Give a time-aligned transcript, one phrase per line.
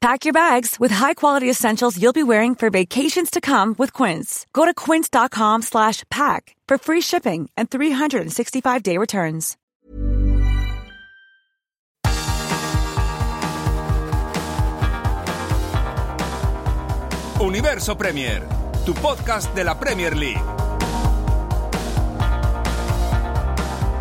[0.00, 4.46] Pack your bags with high-quality essentials you'll be wearing for vacations to come with Quince.
[4.54, 9.58] Go to quince.com slash pack for free shipping and 365-day returns.
[17.38, 18.42] Universo Premier,
[18.86, 20.42] tu podcast de la Premier League.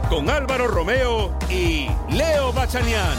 [0.09, 3.17] Con Álvaro Romeo y Leo Bachanian.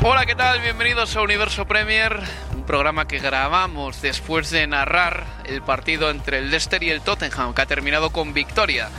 [0.00, 0.60] Hola, ¿qué tal?
[0.60, 2.20] Bienvenidos a Universo Premier,
[2.54, 7.52] un programa que grabamos después de narrar el partido entre el Leicester y el Tottenham,
[7.52, 8.90] que ha terminado con victoria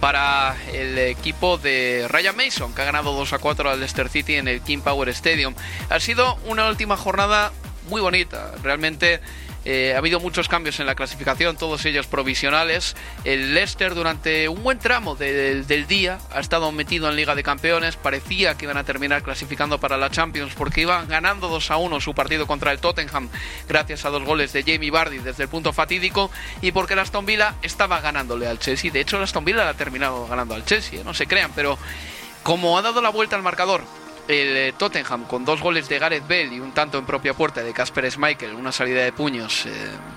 [0.00, 4.34] para el equipo de Ryan Mason, que ha ganado 2 a 4 al Leicester City
[4.34, 5.54] en el King Power Stadium.
[5.90, 7.52] Ha sido una última jornada
[7.88, 9.20] muy bonita, realmente
[9.70, 12.96] eh, ha habido muchos cambios en la clasificación, todos ellos provisionales.
[13.24, 17.96] El Leicester durante un buen tramo del, día ha estado metido en Liga de Campeones.
[17.96, 22.00] Parecía que iban a terminar clasificando para la Champions porque iban ganando 2 a 1
[22.00, 23.28] su partido contra el Tottenham
[23.68, 26.30] gracias a dos goles de Jamie Vardy desde el punto fatídico
[26.62, 28.90] y porque el Aston Villa estaba ganándole al Chelsea.
[28.90, 31.04] De hecho, el Aston Villa ha terminado ganando al Chelsea, ¿eh?
[31.04, 31.78] no se crean, pero
[32.42, 33.82] como ha dado la vuelta al marcador
[34.28, 37.62] el eh, Tottenham con dos goles de Gareth Bale y un tanto en propia puerta
[37.62, 39.70] de Casper Schmeichel, una salida de puños eh,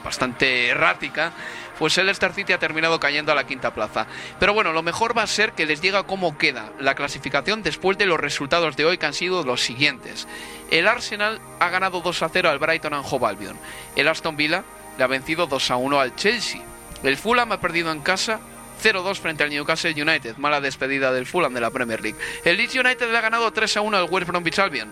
[0.03, 1.31] bastante errática,
[1.79, 4.07] pues el Leicester City ha terminado cayendo a la quinta plaza.
[4.37, 7.97] Pero bueno, lo mejor va a ser que les diga cómo queda la clasificación después
[7.97, 10.27] de los resultados de hoy que han sido los siguientes.
[10.69, 13.57] El Arsenal ha ganado 2 a 0 al Brighton and Hove Albion.
[13.95, 14.65] El Aston Villa
[14.97, 16.61] le ha vencido 2 a 1 al Chelsea.
[17.01, 18.41] El Fulham ha perdido en casa
[18.81, 20.37] 0-2 frente al Newcastle United.
[20.37, 22.17] Mala despedida del Fulham de la Premier League.
[22.43, 24.91] El Leeds United le ha ganado 3-1 al West Bromwich Albion.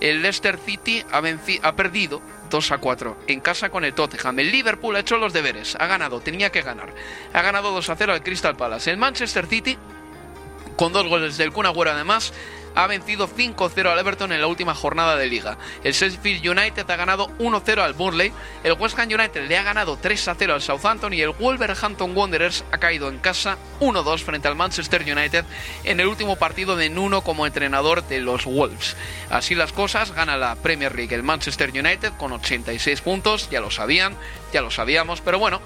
[0.00, 1.22] El Leicester City ha,
[1.62, 4.38] ha perdido 2 a 4 en casa con el Tottenham.
[4.38, 6.92] El Liverpool ha hecho los deberes, ha ganado, tenía que ganar.
[7.32, 8.90] Ha ganado 2 a 0 al Crystal Palace.
[8.90, 9.76] El Manchester City,
[10.78, 12.32] con dos goles del Kun además,
[12.76, 15.58] ha vencido 5-0 al Everton en la última jornada de liga.
[15.82, 20.00] El Sheffield United ha ganado 1-0 al Burnley, el West Ham United le ha ganado
[20.00, 25.02] 3-0 al Southampton y el Wolverhampton Wanderers ha caído en casa 1-2 frente al Manchester
[25.02, 25.44] United
[25.82, 28.96] en el último partido de Nuno como entrenador de los Wolves.
[29.30, 33.72] Así las cosas, gana la Premier League el Manchester United con 86 puntos, ya lo
[33.72, 34.14] sabían,
[34.52, 35.60] ya lo sabíamos, pero bueno,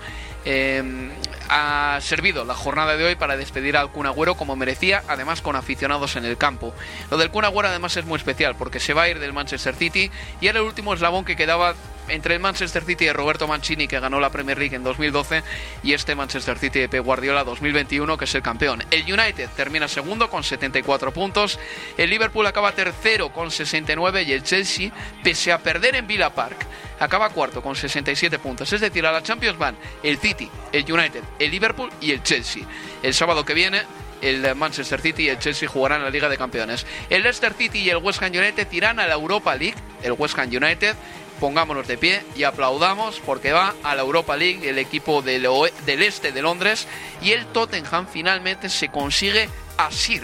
[0.47, 1.11] eh,
[1.55, 5.55] ha servido la jornada de hoy para despedir al Kun Agüero como merecía, además con
[5.55, 6.75] aficionados en el campo.
[7.11, 9.75] Lo del Kun Agüero además es muy especial porque se va a ir del Manchester
[9.75, 11.75] City y era el último eslabón que quedaba
[12.09, 15.43] entre el Manchester City de Roberto Mancini que ganó la Premier League en 2012
[15.83, 18.83] y este Manchester City de Pep Guardiola 2021 que es el campeón.
[18.91, 21.59] El United termina segundo con 74 puntos,
[21.97, 24.91] el Liverpool acaba tercero con 69 y el Chelsea,
[25.23, 26.67] pese a perder en Villa Park,
[27.01, 28.73] acaba cuarto con 67 puntos.
[28.73, 32.65] Es decir, a la Champions van el City, el United, el Liverpool y el Chelsea.
[33.03, 33.83] El sábado que viene
[34.23, 36.87] el Manchester City y el Chelsea jugarán la Liga de Campeones.
[37.11, 40.39] El Leicester City y el West Ham United irán a la Europa League, el West
[40.39, 40.95] Ham United.
[41.43, 45.45] Pongámonos de pie y aplaudamos porque va a la Europa League el equipo del,
[45.85, 46.87] del este de Londres
[47.21, 50.23] y el Tottenham finalmente se consigue asir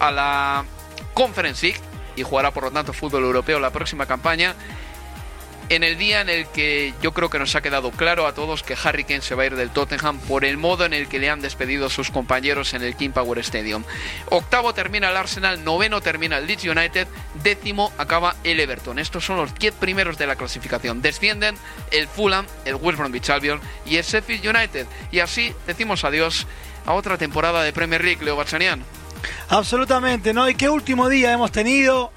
[0.00, 0.64] a la
[1.14, 1.80] Conference League
[2.16, 4.56] y jugará por lo tanto fútbol europeo la próxima campaña
[5.68, 8.62] en el día en el que yo creo que nos ha quedado claro a todos
[8.62, 11.18] que Harry Kane se va a ir del Tottenham por el modo en el que
[11.18, 13.84] le han despedido sus compañeros en el King Power Stadium.
[14.30, 17.08] Octavo termina el Arsenal, noveno termina el Leeds United,
[17.42, 18.98] décimo acaba el Everton.
[18.98, 21.02] Estos son los 10 primeros de la clasificación.
[21.02, 21.56] Descienden
[21.90, 24.86] el Fulham, el West Bromwich Albion y el Sheffield United.
[25.10, 26.46] Y así decimos adiós
[26.84, 28.84] a otra temporada de Premier League, Leo Bachanian.
[29.48, 30.48] Absolutamente, ¿no?
[30.48, 32.12] Y qué último día hemos tenido,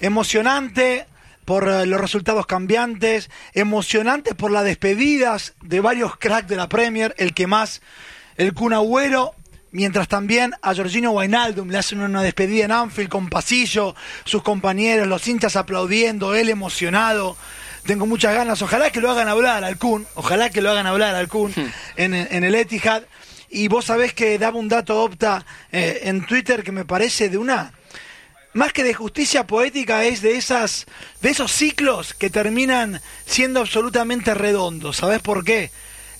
[0.00, 1.06] emocionante,
[1.50, 7.12] por eh, los resultados cambiantes, emocionantes por las despedidas de varios cracks de la Premier,
[7.18, 7.82] el que más,
[8.36, 9.34] el Kun Agüero,
[9.72, 15.08] mientras también a Jorginho Wijnaldum le hacen una despedida en Anfield con pasillo, sus compañeros,
[15.08, 17.36] los hinchas aplaudiendo, él emocionado.
[17.84, 21.16] Tengo muchas ganas, ojalá que lo hagan hablar al Kun, ojalá que lo hagan hablar
[21.16, 21.52] al Kun
[21.96, 23.02] en, en el Etihad.
[23.48, 27.38] y vos sabés que daba un dato opta eh, en Twitter que me parece de
[27.38, 27.72] una
[28.52, 30.86] más que de justicia poética es de esas
[31.20, 34.98] de esos ciclos que terminan siendo absolutamente redondos.
[34.98, 35.70] ¿Sabés por qué?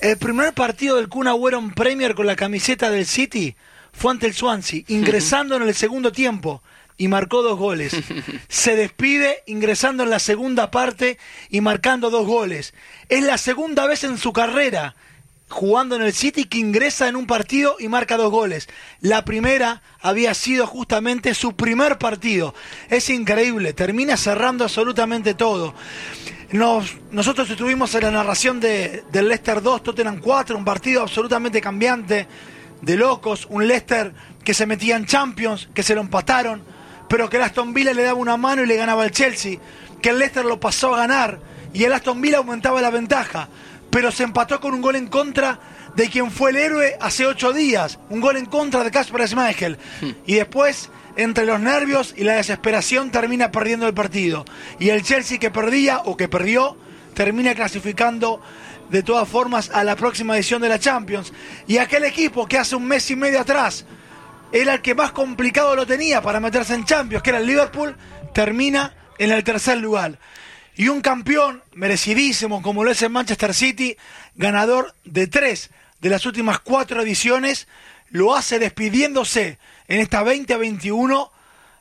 [0.01, 3.57] El primer partido del Kun Agüero en Premier con la camiseta del City
[3.93, 6.63] fue ante el Swansea, ingresando en el segundo tiempo
[6.97, 7.95] y marcó dos goles.
[8.49, 11.19] Se despide ingresando en la segunda parte
[11.49, 12.75] y marcando dos goles.
[13.09, 14.95] Es la segunda vez en su carrera
[15.51, 18.69] jugando en el City que ingresa en un partido y marca dos goles.
[19.01, 22.55] La primera había sido justamente su primer partido.
[22.89, 25.75] Es increíble, termina cerrando absolutamente todo.
[26.53, 31.61] Nos, nosotros estuvimos en la narración de, del Leicester 2, Tottenham 4, un partido absolutamente
[31.61, 32.27] cambiante,
[32.81, 36.63] de locos, un Leicester que se metía en Champions, que se lo empataron,
[37.09, 39.59] pero que el Aston Villa le daba una mano y le ganaba al Chelsea,
[40.01, 41.41] que el Leicester lo pasó a ganar
[41.73, 43.49] y el Aston Villa aumentaba la ventaja
[43.91, 45.59] pero se empató con un gol en contra
[45.95, 49.79] de quien fue el héroe hace ocho días, un gol en contra de Kasper Schmeichel.
[50.27, 54.45] Y después, entre los nervios y la desesperación, termina perdiendo el partido.
[54.79, 56.77] Y el Chelsea que perdía o que perdió,
[57.15, 58.41] termina clasificando
[58.89, 61.33] de todas formas a la próxima edición de la Champions.
[61.67, 63.85] Y aquel equipo que hace un mes y medio atrás
[64.53, 67.97] era el que más complicado lo tenía para meterse en Champions, que era el Liverpool,
[68.33, 70.19] termina en el tercer lugar
[70.77, 73.97] y un campeón merecidísimo como lo es el Manchester City,
[74.35, 75.71] ganador de tres
[76.01, 77.69] de las últimas cuatro ediciones,
[78.11, 79.59] lo hace despidiéndose
[79.89, 81.33] en esta 2021,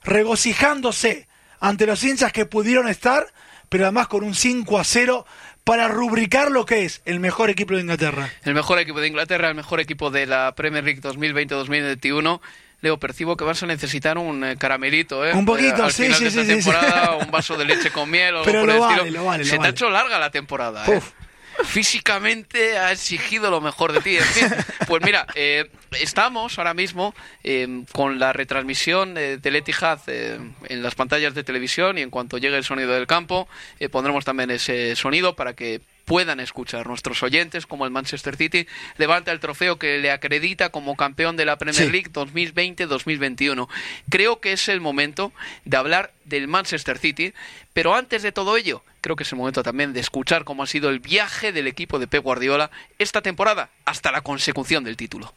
[0.04, 1.28] regocijándose
[1.60, 3.34] ante los hinchas que pudieron estar,
[3.70, 5.26] pero además con un 5 a 0
[5.64, 8.32] para rubricar lo que es el mejor equipo de Inglaterra.
[8.44, 12.42] El mejor equipo de Inglaterra, el mejor equipo de la Premier League 2020-2021
[12.82, 15.34] Leo, percibo que vas a necesitar un eh, caramelito, ¿eh?
[15.34, 17.92] Un poquito, Al sí, final sí, de sí, esta sí, temporada, un vaso de leche
[17.92, 19.20] con miel o Pero algo por lo el vale, estilo.
[19.20, 20.98] lo vale, lo Se te ha hecho larga la temporada, ¿eh?
[20.98, 21.12] Uf.
[21.80, 24.18] Físicamente ha exigido lo mejor de ti.
[24.18, 24.48] En fin,
[24.88, 30.96] pues mira, eh, estamos ahora mismo eh, con la retransmisión eh, del Etihad en las
[30.96, 33.48] pantallas de televisión y en cuanto llegue el sonido del campo
[33.80, 38.66] eh, pondremos también ese sonido para que puedan escuchar nuestros oyentes como el Manchester City
[38.98, 41.92] levanta el trofeo que le acredita como campeón de la Premier Sí.
[41.92, 43.70] League 2020-2021.
[44.10, 45.32] Creo que es el momento
[45.66, 47.36] de hablar del Manchester City,
[47.74, 50.68] pero antes de todo ello, creo que es el momento también de escuchar cómo ha
[50.68, 55.32] sido el viaje del equipo de Pep Guardiola esta temporada hasta la consecución del título.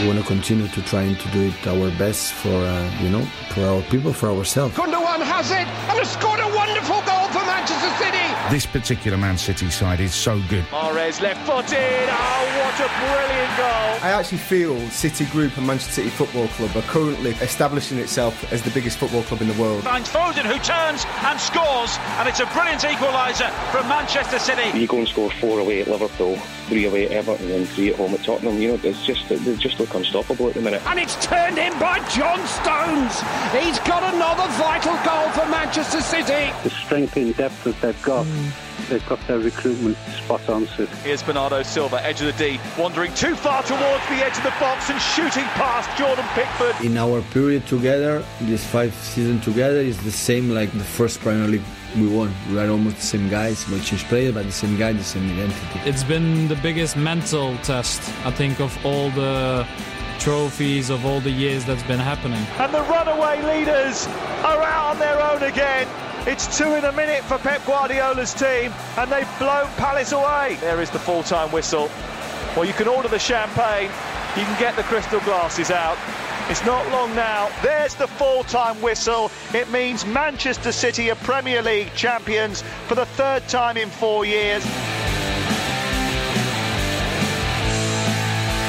[0.00, 3.24] We want to continue to trying to do it our best for uh, you know
[3.50, 4.74] for our people, for ourselves.
[4.76, 8.26] Gundogan has it and has scored a wonderful goal for Manchester City.
[8.50, 10.64] This particular Man City side is so good.
[10.72, 12.08] Mares left footed.
[12.10, 13.66] Oh, what a brilliant goal.
[14.02, 18.62] I actually feel City Group and Manchester City Football Club are currently establishing itself as
[18.62, 19.84] the biggest football club in the world.
[19.84, 24.76] finds Foden who turns and scores and it's a brilliant equaliser from Manchester City.
[24.76, 26.36] You go and score four away at Liverpool,
[26.66, 28.60] three away at Everton, and three at home at Tottenham.
[28.60, 30.82] You know, it's just they just look unstoppable at the minute.
[30.86, 33.20] And it's turned in by John Stones.
[33.52, 36.52] He's got another vital goal for Manchester City.
[36.64, 38.26] the strength and depth that they've got.
[38.26, 38.73] Mm.
[38.88, 40.88] They've got their recruitment spot on, Sid.
[41.02, 44.54] Here's Bernardo Silva, edge of the D, wandering too far towards the edge of the
[44.60, 46.84] box and shooting past Jordan Pickford.
[46.84, 51.48] In our period together, this five season together is the same like the first Premier
[51.48, 51.62] League
[51.96, 52.34] we won.
[52.50, 55.30] We are almost the same guys, we change players, but the same guy, the same
[55.32, 55.88] identity.
[55.88, 59.66] It's been the biggest mental test, I think, of all the
[60.18, 62.44] trophies of all the years that's been happening.
[62.58, 64.06] And the runaway leaders
[64.42, 65.86] are out on their own again.
[66.26, 70.56] It's two in a minute for Pep Guardiola's team, and they've blown Palace away.
[70.58, 71.90] There is the full-time whistle.
[72.56, 73.90] Well, you can order the champagne,
[74.34, 75.98] you can get the crystal glasses out.
[76.48, 77.50] It's not long now.
[77.62, 79.30] There's the full-time whistle.
[79.52, 84.64] It means Manchester City are Premier League champions for the third time in four years.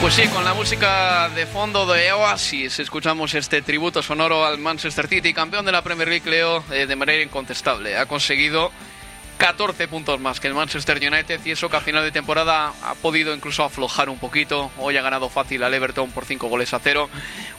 [0.05, 5.07] Pues sí, con la música de fondo de Oasis escuchamos este tributo sonoro al Manchester
[5.07, 7.97] City, campeón de la Premier League, Leo, eh, de manera incontestable.
[7.97, 8.71] Ha conseguido
[9.39, 12.93] 14 puntos más que el Manchester United y eso que a final de temporada ha
[12.93, 14.69] podido incluso aflojar un poquito.
[14.77, 17.09] Hoy ha ganado fácil al Everton por 5 goles a 0.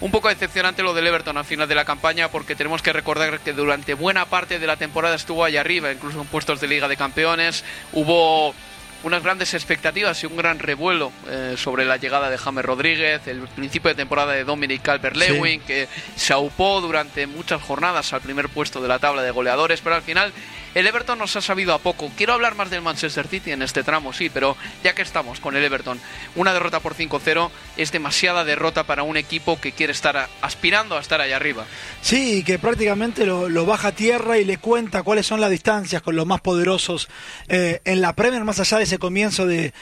[0.01, 3.41] Un poco decepcionante lo del Everton al final de la campaña porque tenemos que recordar
[3.41, 6.87] que durante buena parte de la temporada estuvo allá arriba, incluso en puestos de Liga
[6.87, 7.65] de Campeones.
[7.93, 8.55] Hubo
[9.03, 13.41] unas grandes expectativas y un gran revuelo eh, sobre la llegada de James Rodríguez, el
[13.49, 18.81] principio de temporada de Dominic Calvert-Lewin, que se aupó durante muchas jornadas al primer puesto
[18.81, 20.33] de la tabla de goleadores, pero al final
[20.77, 22.11] El Everton nos ha sabido a poco.
[22.19, 25.57] Quiero hablar más del Manchester City en este tramo, sí, pero ya que estamos con
[25.57, 25.99] el Everton,
[26.35, 31.01] una derrota por 5-0 es demasiada derrota para un equipo que quiere estar aspirando a
[31.01, 31.65] estar allá arriba.
[32.03, 36.15] Sí, que prácticamente lo, baja a tierra y le cuenta cuáles son las distancias con
[36.15, 37.09] los más poderosos
[37.49, 39.73] eh, en la Premier, más allá de ese comienzo de,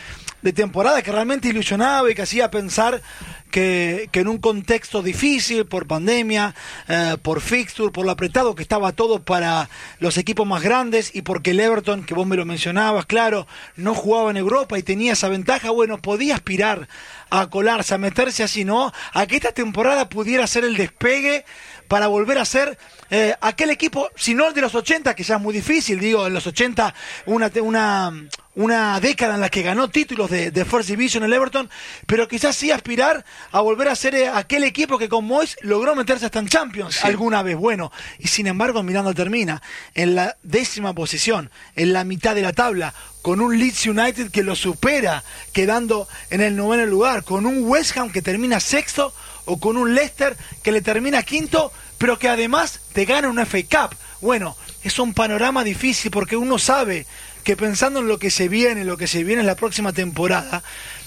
[0.45, 3.01] de temporada que realmente ilusionaba y que hacía pensar
[3.51, 6.55] que, en un contexto difícil por pandemia,
[6.87, 9.71] eh, por fixture, por lo apretado que estaba todo para
[10.01, 13.47] los equipos más grandes y porque el Everton, que vos me lo mencionabas, claro,
[13.77, 16.89] no jugaba en Europa y tenía esa ventaja, bueno, podía aspirar
[17.31, 18.93] a colarse, a meterse así, ¿no?
[19.15, 21.47] A que esta temporada pudiera ser el despegue
[21.89, 22.79] para volver a ser
[23.11, 26.27] eh, aquel equipo, si no el de los 80, que ya es muy difícil, digo,
[26.27, 26.95] en los 80
[27.27, 28.13] una, una,
[28.55, 31.69] una década en la que ganó títulos de, de First Division el Everton,
[32.07, 35.95] pero quizás sí aspirar a volver a ser eh, aquel equipo que con Moyes logró
[35.95, 37.57] meterse hasta en Champions alguna vez.
[37.57, 39.63] Bueno, y sin embargo, mirando termina
[39.95, 44.43] en la décima posición, en la mitad de la tabla, con un Leeds United que
[44.43, 49.59] lo supera, quedando en el noveno lugar, con un West Ham que termina sexto o
[49.59, 53.97] con un Leicester que le termina quinto, pero que además te gana un FA Cup.
[54.21, 57.07] Bueno, es un panorama difícil porque uno sabe
[57.45, 60.63] que pensando en lo que se viene, lo que se viene en la próxima temporada,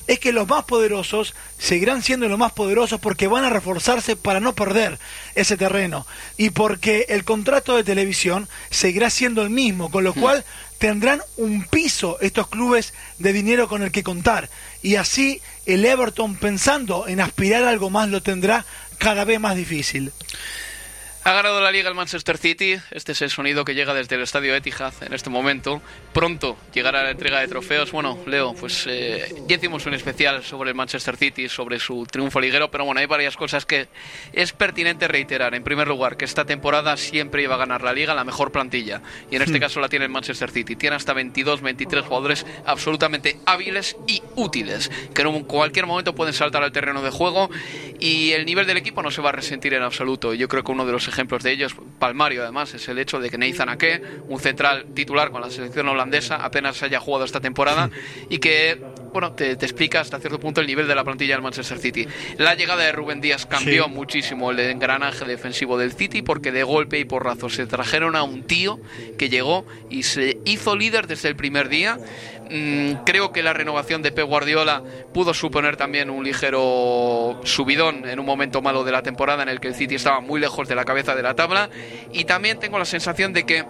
[0.07, 4.39] es que los más poderosos seguirán siendo los más poderosos porque van a reforzarse para
[4.39, 4.97] no perder
[5.35, 10.19] ese terreno y porque el contrato de televisión seguirá siendo el mismo, con lo hmm.
[10.19, 10.45] cual
[10.77, 14.49] tendrán un piso estos clubes de dinero con el que contar
[14.81, 18.65] y así el Everton pensando en aspirar a algo más lo tendrá
[18.97, 20.11] cada vez más difícil.
[21.27, 22.77] Ha ganado la liga el Manchester City.
[22.89, 25.81] Este es el sonido que llega desde el estadio Etihad en este momento.
[26.13, 27.91] Pronto llegará la entrega de trofeos.
[27.91, 32.39] Bueno, Leo, pues eh, ya hicimos un especial sobre el Manchester City, sobre su triunfo
[32.39, 33.89] liguero, pero bueno, hay varias cosas que
[34.31, 35.53] es pertinente reiterar.
[35.53, 39.01] En primer lugar, que esta temporada siempre iba a ganar la liga la mejor plantilla.
[39.29, 39.61] Y en este hmm.
[39.61, 40.77] caso la tiene el Manchester City.
[40.77, 46.63] Tiene hasta 22, 23 jugadores absolutamente hábiles y útiles, que en cualquier momento pueden saltar
[46.63, 47.49] al terreno de juego
[47.99, 50.33] y el nivel del equipo no se va a resentir en absoluto.
[50.33, 53.29] Yo creo que uno de los ejemplos de ellos, palmario además, es el hecho de
[53.29, 57.89] que Nathan Ake, un central titular con la selección holandesa, apenas haya jugado esta temporada
[58.29, 58.79] y que
[59.11, 62.07] bueno, te, explica hasta cierto punto el nivel de la plantilla del Manchester City.
[62.37, 66.99] La llegada de Rubén Díaz cambió muchísimo el engranaje defensivo del City porque de golpe
[66.99, 68.79] y porrazo se trajeron a un tío
[69.17, 71.97] que llegó y se hizo líder desde el primer día.
[72.49, 74.81] Mm, creo que la renovación de Pep Guardiola
[75.13, 79.59] pudo suponer también un ligero subidón en un momento malo de la temporada en el
[79.59, 81.69] que el City estaba muy lejos de la cabeza de la tabla
[82.13, 83.65] y también tengo la sensación de que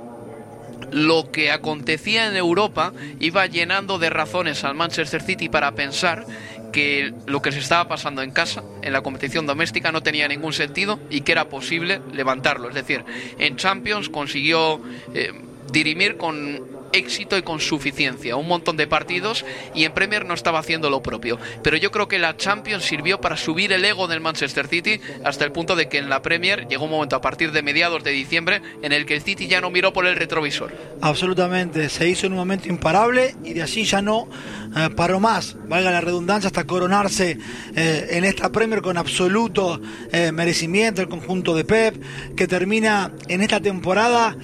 [0.91, 6.25] lo que acontecía en Europa iba llenando de razones al Manchester City para pensar
[6.71, 10.53] que lo que se estaba pasando en casa, en la competición doméstica, no tenía ningún
[10.53, 12.69] sentido y que era posible levantarlo.
[12.69, 13.03] Es decir,
[13.39, 14.81] en Champions consiguió
[15.13, 15.31] eh,
[15.71, 20.59] dirimir con éxito y con suficiencia, un montón de partidos y en Premier no estaba
[20.59, 21.39] haciendo lo propio.
[21.63, 25.45] Pero yo creo que la Champions sirvió para subir el ego del Manchester City hasta
[25.45, 28.11] el punto de que en la Premier llegó un momento a partir de mediados de
[28.11, 30.71] diciembre en el que el City ya no miró por el retrovisor.
[31.01, 34.27] Absolutamente, se hizo en un momento imparable y de así ya no
[34.75, 37.37] eh, paró más, valga la redundancia, hasta coronarse
[37.75, 41.95] eh, en esta Premier con absoluto eh, merecimiento el conjunto de Pep,
[42.35, 44.35] que termina en esta temporada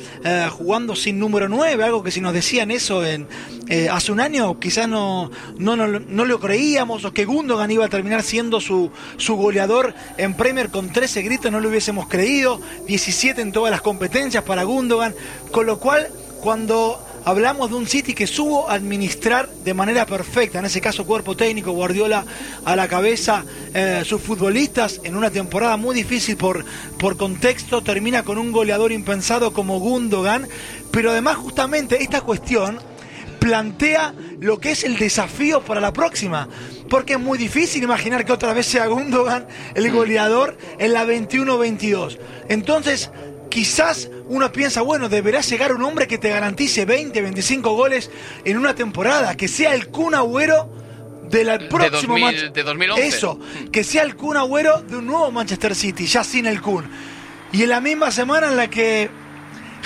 [0.52, 3.26] jugando sin número 9, algo que si nos decían eso en,
[3.70, 7.90] eh, hace un año, quizás no, no, no, lo creíamos, o que Gundogan iba a
[7.90, 13.42] terminar siendo su, su goleador en Premier con 13 gritos, no lo hubiésemos creído, 17
[13.42, 15.16] en todas las competencias para Gundogan,
[15.52, 16.10] con lo cual
[16.42, 21.36] cuando hablamos de un City que supo administrar de manera perfecta, en ese caso cuerpo
[21.36, 22.26] técnico, Guardiola
[22.66, 26.66] a la cabeza, eh, sus futbolistas en una temporada muy difícil por,
[26.98, 30.48] por contexto, termina con un goleador impensado como Gundogan,
[30.92, 32.80] pero además justamente esta cuestión
[33.44, 36.48] plantea lo que es el desafío para la próxima.
[36.90, 42.20] Porque es muy difícil imaginar que otra vez sea Gundogan el goleador en la 21-22.
[42.48, 43.12] Entonces,
[43.54, 48.10] quizás uno piensa, bueno, deberá llegar un hombre que te garantice 20, 25 goles
[48.44, 50.74] en una temporada, que sea el Kun Agüero
[51.30, 53.08] del próximo de, de 2011.
[53.08, 53.40] Eso,
[53.72, 56.90] que sea el Kun Agüero de un nuevo Manchester City, ya sin el Kun.
[57.52, 59.12] Y en la misma semana en la que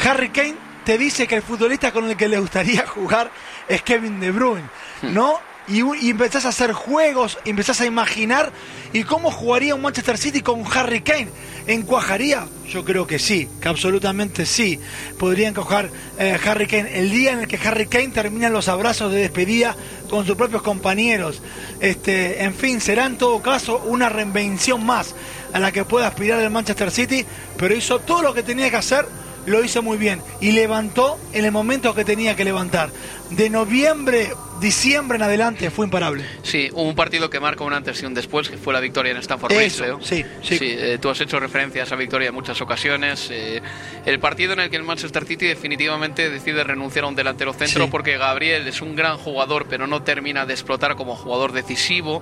[0.01, 0.55] Harry Kane
[0.85, 3.29] te dice que el futbolista con el que le gustaría jugar
[3.67, 4.69] es Kevin De Bruyne,
[5.01, 5.41] ¿no?
[5.67, 8.53] Y, y, empezás a hacer juegos, empezás a imaginar
[8.93, 11.27] y cómo jugaría un Manchester City con Harry Kane.
[11.67, 12.47] ¿Encuajaría?
[12.69, 14.79] Yo creo que sí, que absolutamente sí.
[15.19, 19.11] Podría encajar eh, Harry Kane el día en el que Harry Kane termina los abrazos
[19.11, 19.75] de despedida
[20.09, 21.41] con sus propios compañeros.
[21.81, 25.15] Este, en fin, será en todo caso una reinvención más
[25.51, 27.25] a la que pueda aspirar el Manchester City,
[27.57, 29.05] pero hizo todo lo que tenía que hacer
[29.47, 32.89] lo hizo muy bien y levantó en el momento que tenía que levantar.
[33.31, 34.29] De noviembre,
[34.61, 36.23] diciembre en adelante fue imparable.
[36.43, 39.17] Sí, un partido que marca un antes y un después, que fue la victoria en
[39.17, 39.99] Stanford Bridge, Eso, Leo.
[40.01, 40.57] sí, sí.
[40.61, 43.29] eh, tú has hecho referencia a esa victoria en muchas ocasiones.
[43.31, 43.61] eh,
[44.05, 47.85] el partido en el que el Manchester City definitivamente decide renunciar a un delantero centro
[47.85, 47.89] Sí.
[47.91, 52.21] porque Gabriel es un gran jugador, pero no termina de explotar como jugador decisivo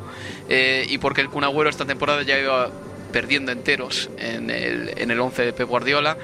[0.50, 2.70] eh, y porque el Kun Agüero esta temporada ya iba
[3.12, 6.18] perdiendo enteros en el, en el 11 de Pep Guardiola.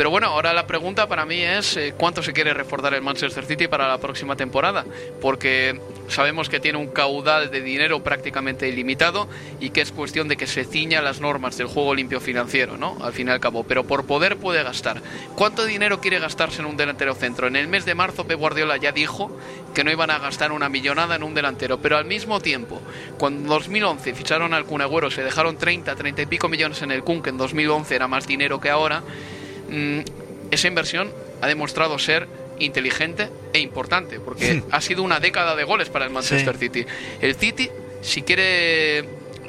[0.00, 3.44] Pero bueno, ahora la pregunta para mí es eh, cuánto se quiere reforzar el Manchester
[3.44, 4.86] City para la próxima temporada,
[5.20, 5.78] porque
[6.08, 9.28] sabemos que tiene un caudal de dinero prácticamente ilimitado
[9.60, 12.96] y que es cuestión de que se ciña las normas del juego limpio financiero, ¿no?
[13.02, 15.02] Al fin y al cabo, pero por poder puede gastar.
[15.36, 17.48] ¿Cuánto dinero quiere gastarse en un delantero centro?
[17.48, 19.30] En el mes de marzo Pep Guardiola ya dijo
[19.74, 22.80] que no iban a gastar una millonada en un delantero, pero al mismo tiempo,
[23.18, 26.90] cuando en 2011 ficharon al Kun Agüero, se dejaron 30, 30 y pico millones en
[26.90, 29.02] el Kun, que en 2011 era más dinero que ahora,
[29.70, 30.00] mm,
[30.50, 31.10] esa inversión
[31.40, 32.26] ha demostrado ser
[32.58, 36.86] inteligente e importante, porque ha sido una década de goles para el Manchester City.
[37.20, 37.70] El City,
[38.02, 39.04] si quiere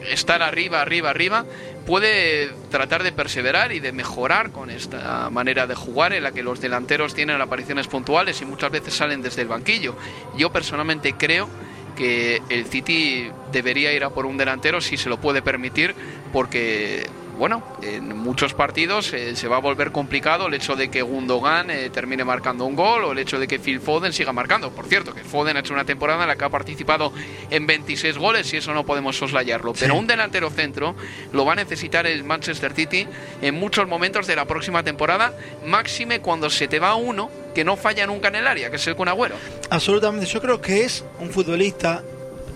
[0.10, 1.46] estar arriba, arriba, arriba,
[1.86, 6.44] puede tratar de perseverar y de mejorar con esta manera de jugar en la que
[6.44, 9.96] los delanteros tienen apariciones puntuales y muchas veces salen desde el banquillo.
[10.38, 11.50] Yo personalmente creo
[11.96, 15.94] que el City debería ir a por un delantero si se lo puede permitir,
[16.32, 17.06] porque
[17.42, 21.72] bueno, en muchos partidos eh, se va a volver complicado el hecho de que Gundogan
[21.72, 24.70] eh, termine marcando un gol o el hecho de que Phil Foden siga marcando.
[24.70, 27.12] Por cierto, que Foden ha hecho una temporada en la que ha participado
[27.50, 29.74] en 26 goles y eso no podemos soslayarlo.
[29.74, 30.94] Pero un delantero centro
[31.34, 33.08] lo va a necesitar el Manchester City
[33.42, 35.34] en muchos momentos de la próxima temporada,
[35.66, 38.86] máxime cuando se te va uno que no falla nunca en el área, que es
[38.86, 39.36] el Kun Agüero.
[39.72, 42.04] Absolutamente, yo creo que es un futbolista,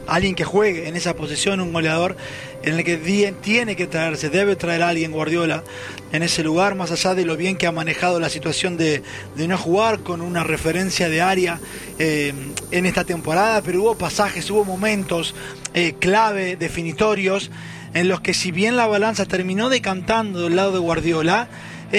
[0.07, 2.15] alguien que juegue en esa posición, un goleador,
[2.63, 2.97] en el que
[3.41, 5.63] tiene que traerse, debe traer a alguien Guardiola
[6.11, 9.03] en ese lugar, más allá de lo bien que ha manejado la situación de,
[9.35, 11.59] de no jugar con una referencia de área
[11.99, 12.33] eh,
[12.71, 15.35] en esta temporada, pero hubo pasajes, hubo momentos
[15.73, 17.51] eh, clave, definitorios,
[17.93, 21.47] en los que si bien la balanza terminó decantando del lado de Guardiola,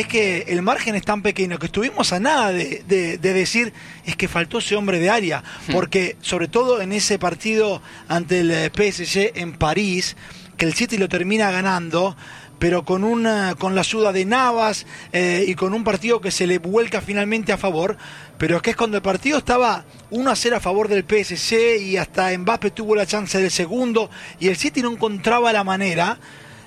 [0.00, 3.72] es que el margen es tan pequeño que estuvimos a nada de, de- de decir
[4.04, 8.50] es que faltó ese hombre de área, porque sobre todo en ese partido ante el
[8.50, 10.16] eh, PSG en París,
[10.56, 12.16] que el City lo termina ganando,
[12.58, 16.46] pero con una con la ayuda de Navas eh, y con un partido que se
[16.46, 17.98] le vuelca finalmente a favor,
[18.38, 21.82] pero es que es cuando el partido estaba 1 a 0 a favor del PSG
[21.82, 24.08] y hasta Mbappé tuvo la chance del segundo
[24.40, 26.18] y el City no encontraba la manera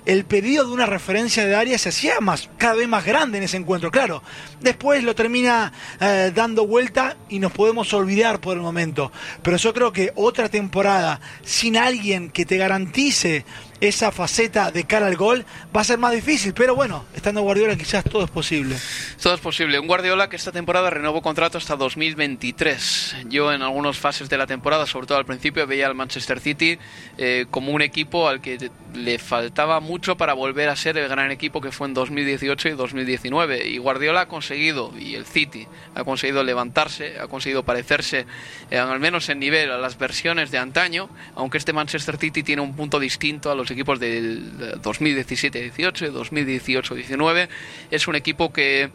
[0.05, 3.43] el pedido de una referencia de área se hacía más, cada vez más grande en
[3.43, 4.23] ese encuentro, claro.
[4.61, 9.11] Después lo termina eh, dando vuelta y nos podemos olvidar por el momento.
[9.41, 13.45] Pero yo creo que otra temporada sin alguien que te garantice
[13.81, 16.53] esa faceta de cara al gol va a ser más difícil.
[16.53, 18.75] Pero bueno, estando Guardiola quizás todo es posible.
[19.21, 19.79] Todo es posible.
[19.79, 23.15] Un Guardiola que esta temporada renovó contrato hasta 2023.
[23.29, 26.77] Yo en algunas fases de la temporada, sobre todo al principio, veía al Manchester City
[27.17, 31.31] eh, como un equipo al que le faltaba mucho para volver a ser el gran
[31.31, 33.67] equipo que fue en 2018 y 2019.
[33.67, 38.25] Y Guardiola ha conseguido, y el City ha conseguido levantarse, ha conseguido parecerse,
[38.71, 42.61] eh, al menos en nivel, a las versiones de antaño, aunque este Manchester City tiene
[42.61, 44.51] un punto distinto a los equipos del
[44.81, 47.47] 2017-18, 2018-19.
[47.91, 48.89] Es un equipo que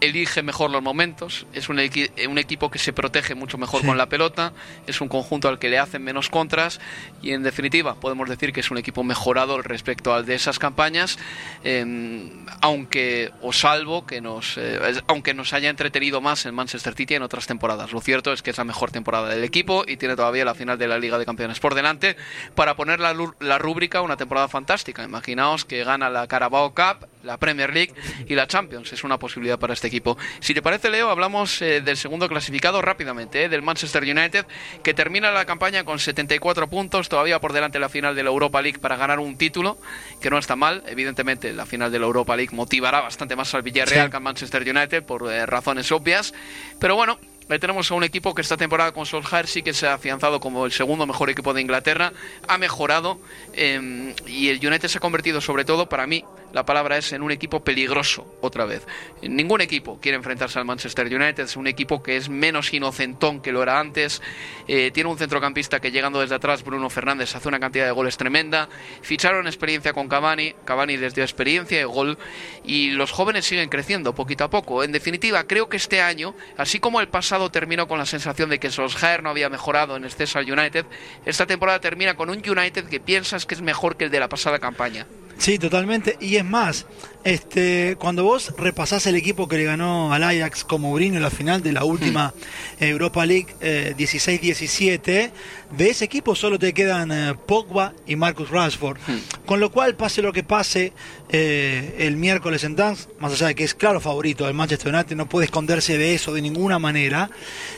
[0.00, 3.80] elige mejor los momentos, es un, equi- eh, un equipo que se protege mucho mejor
[3.80, 3.86] Sí.
[3.86, 4.52] con la pelota,
[4.86, 6.80] es un conjunto al que le hacen menos contras
[7.22, 11.18] y en definitiva podemos decir que es un equipo mejorado respecto al de esas campañas,
[11.64, 17.14] eh, aunque o salvo que nos, eh, aunque nos haya entretenido más en Manchester City
[17.14, 17.92] en otras temporadas.
[17.92, 20.78] Lo cierto es que es la mejor temporada del equipo y tiene todavía la final
[20.78, 22.16] de la Liga de Campeones por delante
[22.54, 25.02] para poner la, la rúbrica una temporada fantástica.
[25.04, 27.94] Imaginaos que gana la Carabao Cup, la Premier League
[28.26, 28.92] y la Champions.
[28.92, 30.16] Es una posibilidad para este equipo.
[30.40, 34.46] Si te parece, Leo, hablamos eh, del segundo clasificado rápidamente, eh, del Manchester United,
[34.82, 38.30] que termina la campaña con 74 puntos, todavía por delante de la final de la
[38.30, 39.78] Europa League para ganar un título,
[40.20, 40.82] que no está mal.
[40.86, 44.10] Evidentemente, la final de la Europa League motivará bastante más al Villarreal Sí.
[44.10, 46.34] que al Manchester United por eh, razones obvias.
[46.78, 49.86] Pero bueno, Ahí tenemos a un equipo que esta temporada con Solskjaer sí que se
[49.86, 52.14] ha afianzado como el segundo mejor equipo de Inglaterra,
[52.48, 53.20] ha mejorado
[53.52, 57.22] eh, y el United se ha convertido sobre todo, para mí, la palabra es en
[57.22, 58.86] un equipo peligroso otra vez.
[59.20, 63.52] Ningún equipo quiere enfrentarse al Manchester United, es un equipo que es menos inocentón que
[63.52, 64.22] lo era antes,
[64.66, 68.16] eh, tiene un centrocampista que llegando desde atrás, Bruno Fernández, hace una cantidad de goles
[68.16, 68.68] tremenda,
[69.02, 72.16] ficharon experiencia con Cavani, Cavani les dio experiencia y gol
[72.64, 74.84] y los jóvenes siguen creciendo poquito a poco.
[74.84, 78.58] En definitiva, creo que este año, así como el pasado terminó con la sensación de
[78.58, 80.86] que Solskjaer no había mejorado en exceso al United,
[81.24, 84.28] esta temporada termina con un United que piensas que es mejor que el de la
[84.28, 85.06] pasada campaña.
[85.38, 86.16] Sí, totalmente.
[86.20, 86.86] Y es más,
[87.24, 91.30] este, cuando vos repasás el equipo que le ganó al Ajax como Mourinho en la
[91.30, 92.34] final de la última
[92.78, 95.30] Europa League eh, 16-17,
[95.76, 98.98] de ese equipo solo te quedan eh, Pogba y Marcus Rashford.
[99.46, 100.92] Con lo cual, pase lo que pase
[101.30, 105.16] eh, el miércoles en Dance, más allá de que es claro favorito del Manchester United,
[105.16, 107.30] no puede esconderse de eso de ninguna manera,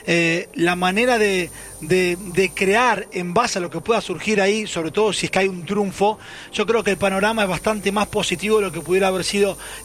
[0.07, 4.67] eh, la manera de, de, de crear en base a lo que pueda surgir ahí,
[4.67, 6.19] sobre todo si es que hay un triunfo,
[6.53, 9.36] yo creo que el panorama es bastante más positivo de lo que pudiera haber sido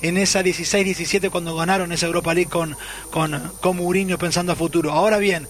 [0.01, 2.75] en esa 16-17 cuando ganaron esa Europa League con,
[3.09, 4.91] con, con Mourinho pensando a futuro.
[4.91, 5.47] Ahora bien,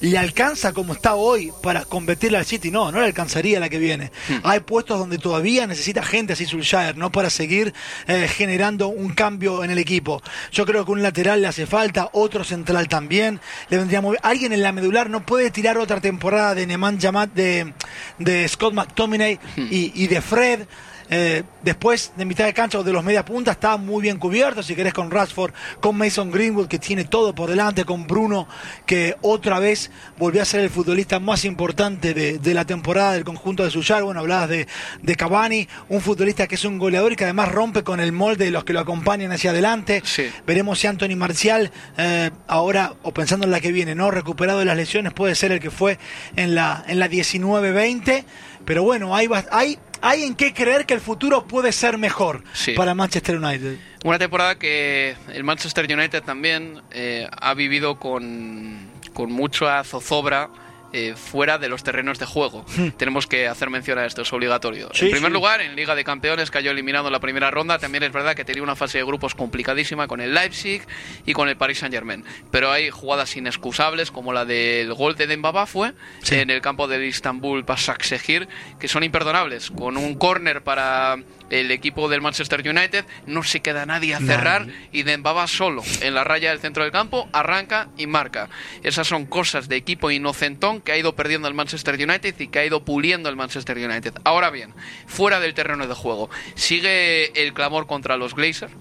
[0.00, 2.70] ¿le alcanza como está hoy para competirle al City?
[2.70, 4.10] No, no le alcanzaría la que viene.
[4.42, 7.12] Hay puestos donde todavía necesita gente así Solskjaer, ¿no?
[7.12, 7.72] Para seguir
[8.06, 10.22] eh, generando un cambio en el equipo.
[10.52, 13.40] Yo creo que un lateral le hace falta, otro central también.
[13.68, 14.16] Le vendría muy.
[14.22, 17.72] Alguien en la medular no puede tirar otra temporada de Neman Yamat, de,
[18.18, 20.66] de Scott McTominay y, y de Fred.
[21.10, 24.62] Eh, después de mitad de cancha o de los media punta está muy bien cubierto,
[24.62, 28.48] si querés con Rashford, con Mason Greenwood que tiene todo por delante, con Bruno
[28.86, 33.24] que otra vez volvió a ser el futbolista más importante de, de la temporada del
[33.24, 34.66] conjunto de Suyar, bueno, hablabas de,
[35.02, 38.46] de Cavani, un futbolista que es un goleador y que además rompe con el molde
[38.46, 40.02] de los que lo acompañan hacia adelante.
[40.46, 44.64] Veremos si Anthony Marcial eh, ahora, o pensando en la que viene, no recuperado de
[44.64, 45.98] las lesiones, puede ser el que fue
[46.36, 48.24] en la, en la 19-20,
[48.64, 52.44] pero bueno, hay, hay hay en qué creer que el futuro puede ser mejor
[52.76, 53.78] para Manchester United.
[54.04, 60.50] Una temporada que el Manchester United también eh, ha vivido con, con mucha zozobra
[60.96, 62.64] eh, fuera de los terrenos de juego.
[62.96, 64.88] Tenemos que hacer mención a esto, es obligatorio.
[64.94, 65.34] Sí, en primer sí.
[65.34, 67.80] lugar, en Liga de Campeones cayó eliminado en la primera ronda.
[67.80, 70.82] También es verdad que tenía una fase de grupos complicadísima con el Leipzig
[71.26, 72.24] y con el Paris Saint-Germain.
[72.52, 75.94] Pero hay jugadas inexcusables, como la del gol de Dembaba fue
[76.30, 78.46] en el campo del Istanbul Başakşehir,
[78.78, 79.72] que son imperdonables.
[79.72, 81.16] Con un córner para
[81.60, 86.14] el equipo del Manchester United, no se queda nadie a cerrar y Dembaba solo en
[86.14, 88.48] la raya del centro del campo arranca y marca.
[88.82, 92.58] Esas son cosas de equipo inocentón que ha ido perdiendo el Manchester United y que
[92.58, 94.14] ha ido puliendo el Manchester United.
[94.24, 94.74] Ahora bien,
[95.06, 98.72] fuera del terreno de juego, sigue el clamor contra los Glazers,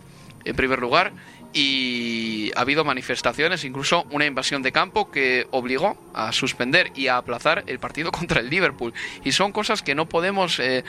[0.43, 1.13] en primer lugar,
[1.53, 7.17] y ha habido manifestaciones, incluso una invasión de campo que obligó a suspender y a
[7.17, 8.93] aplazar el partido contra el Liverpool.
[9.23, 10.83] Y son cosas que no podemos eh,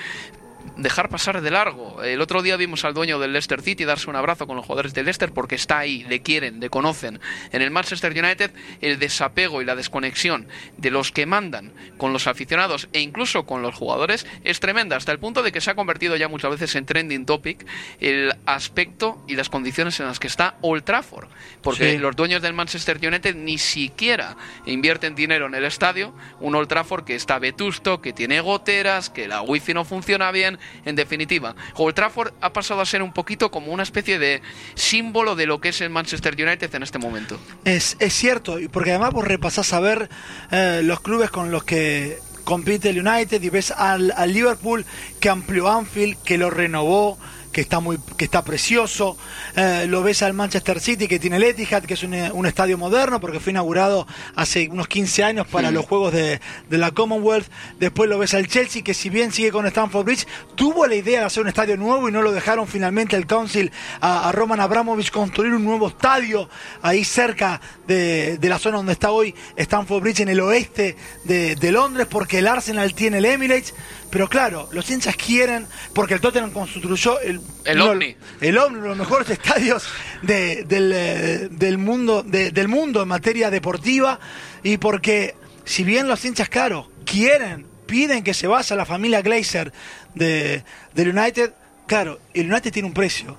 [0.76, 2.02] dejar pasar de largo.
[2.02, 4.92] El otro día vimos al dueño del Leicester City darse un abrazo con los jugadores
[4.94, 7.20] del Leicester porque está ahí, le quieren, le conocen.
[7.52, 8.50] En el Manchester United
[8.80, 13.62] el desapego y la desconexión de los que mandan con los aficionados e incluso con
[13.62, 16.74] los jugadores es tremenda, hasta el punto de que se ha convertido ya muchas veces
[16.74, 17.64] en trending topic
[18.00, 21.28] el aspecto y las condiciones en las que está Old Trafford.
[21.62, 21.98] Porque Sí.
[21.98, 27.04] los dueños del Manchester United ni siquiera invierten dinero en el estadio, un Old Trafford
[27.04, 30.53] que está vetusto, que tiene goteras, que la wifi no funciona bien,
[30.84, 34.42] en definitiva, Old Trafford ha pasado a ser un poquito como una especie de
[34.74, 37.38] símbolo de lo que es el Manchester United en este momento.
[37.64, 40.08] Es, es cierto, porque además vos repasás a ver
[40.50, 44.84] eh, los clubes con los que compite el United y ves al Liverpool
[45.18, 47.18] que amplió Anfield, que lo renovó,
[47.54, 49.16] que está muy que está precioso,
[49.56, 52.46] eh, lo ves al Manchester City que tiene el Etihad, que es un, eh, un
[52.46, 56.90] estadio moderno porque fue inaugurado hace unos 15 años para los Juegos de, de la
[56.90, 57.46] Commonwealth,
[57.78, 61.20] después lo ves al Chelsea que si bien sigue con Stamford Bridge, tuvo la idea
[61.20, 64.60] de hacer un estadio nuevo y no lo dejaron finalmente el Council a, a Roman
[64.60, 66.48] Abramovich construir un nuevo estadio
[66.82, 71.54] ahí cerca de, de la zona donde está hoy Stamford Bridge en el oeste de,
[71.54, 73.74] de Londres porque el Arsenal tiene el Emirates
[74.14, 78.14] pero claro, los hinchas quieren, porque el Tottenham construyó el, El uno- Omni.
[78.40, 79.82] el uno de los mejores estadios
[80.22, 84.20] de- del, eh, del mundo, de- del mundo en materia deportiva,
[84.62, 89.72] y porque si bien los hinchas, claro, quieren, piden que se vaya la familia Glazer
[90.14, 90.62] de,
[90.94, 91.52] del United,
[91.88, 93.36] claro, el United tiene un precio.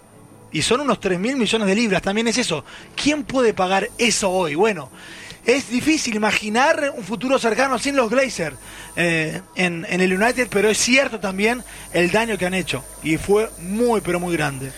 [0.51, 2.65] Y son unos 3 mil millones de libras, también es eso.
[3.01, 4.55] ¿Quién puede pagar eso hoy?
[4.55, 4.91] Bueno,
[5.45, 8.53] es difícil imaginar un futuro cercano sin los Glazer
[8.95, 12.83] eh, en, en el United, pero es cierto también el daño que han hecho.
[13.03, 14.71] Y fue muy, pero muy grande.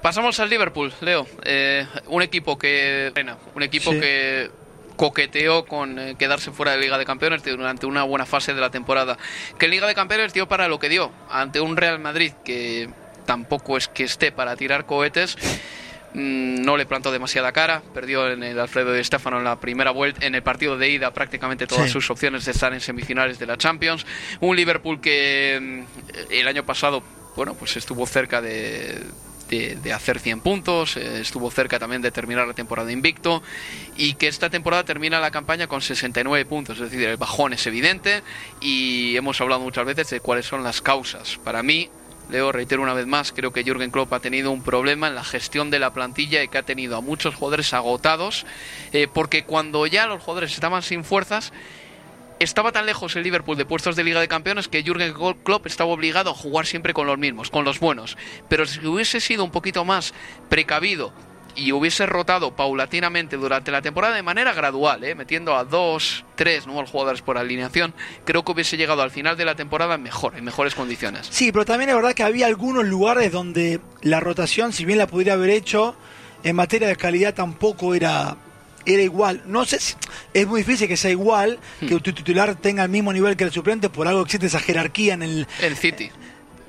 [0.00, 1.26] Pasamos al Liverpool, Leo.
[1.44, 3.12] Eh, un equipo que.
[3.54, 4.00] Un equipo Sí.
[4.00, 4.50] que
[4.96, 8.70] coqueteó con eh, quedarse fuera de Liga de Campeones durante una buena fase de la
[8.70, 9.18] temporada.
[9.58, 12.88] Que Liga de Campeones dio para lo que dio, ante un Real Madrid que
[13.26, 15.36] tampoco es que esté para tirar cohetes.
[16.14, 19.90] Mm, No le plantó demasiada cara, perdió en el Alfredo de Stefano en la primera
[19.90, 21.92] vuelta, en el partido de ida prácticamente todas Sí.
[21.92, 24.06] sus opciones de estar en semifinales de la Champions.
[24.40, 27.02] Un Liverpool que mm, el año pasado,
[27.36, 29.00] bueno, pues estuvo cerca de,
[29.48, 33.42] de, de hacer 100 puntos, eh, estuvo cerca también de terminar la temporada invicto
[33.96, 37.66] y que esta temporada termina la campaña con 69 puntos, es decir, el bajón es
[37.66, 38.22] evidente
[38.60, 41.38] y hemos hablado muchas veces de cuáles son las causas.
[41.44, 41.90] Para mí,
[42.30, 45.24] Leo, reitero una vez más, creo que Jürgen Klopp ha tenido un problema en la
[45.24, 48.46] gestión de la plantilla y que ha tenido a muchos jugadores agotados,
[48.92, 51.52] eh, porque cuando ya los jugadores estaban sin fuerzas,
[52.38, 55.90] estaba tan lejos el Liverpool de puestos de Liga de Campeones que Jürgen Klopp estaba
[55.90, 58.16] obligado a jugar siempre con los mismos, con los buenos.
[58.48, 60.12] Pero si hubiese sido un poquito más
[60.48, 61.12] precavido
[61.54, 65.14] y hubiese rotado paulatinamente durante la temporada de manera gradual, ¿eh?
[65.14, 69.44] metiendo a dos, tres nuevos jugadores por alineación, creo que hubiese llegado al final de
[69.44, 71.26] la temporada mejor, en mejores condiciones.
[71.30, 75.06] Sí, pero también es verdad que había algunos lugares donde la rotación, si bien la
[75.06, 75.96] pudiera haber hecho,
[76.42, 78.36] en materia de calidad tampoco era
[78.84, 79.42] era igual.
[79.46, 79.94] No sé si
[80.34, 83.52] es muy difícil que sea igual, que tu titular tenga el mismo nivel que el
[83.52, 85.46] suplente, por algo existe esa jerarquía en el...
[85.60, 86.10] El City.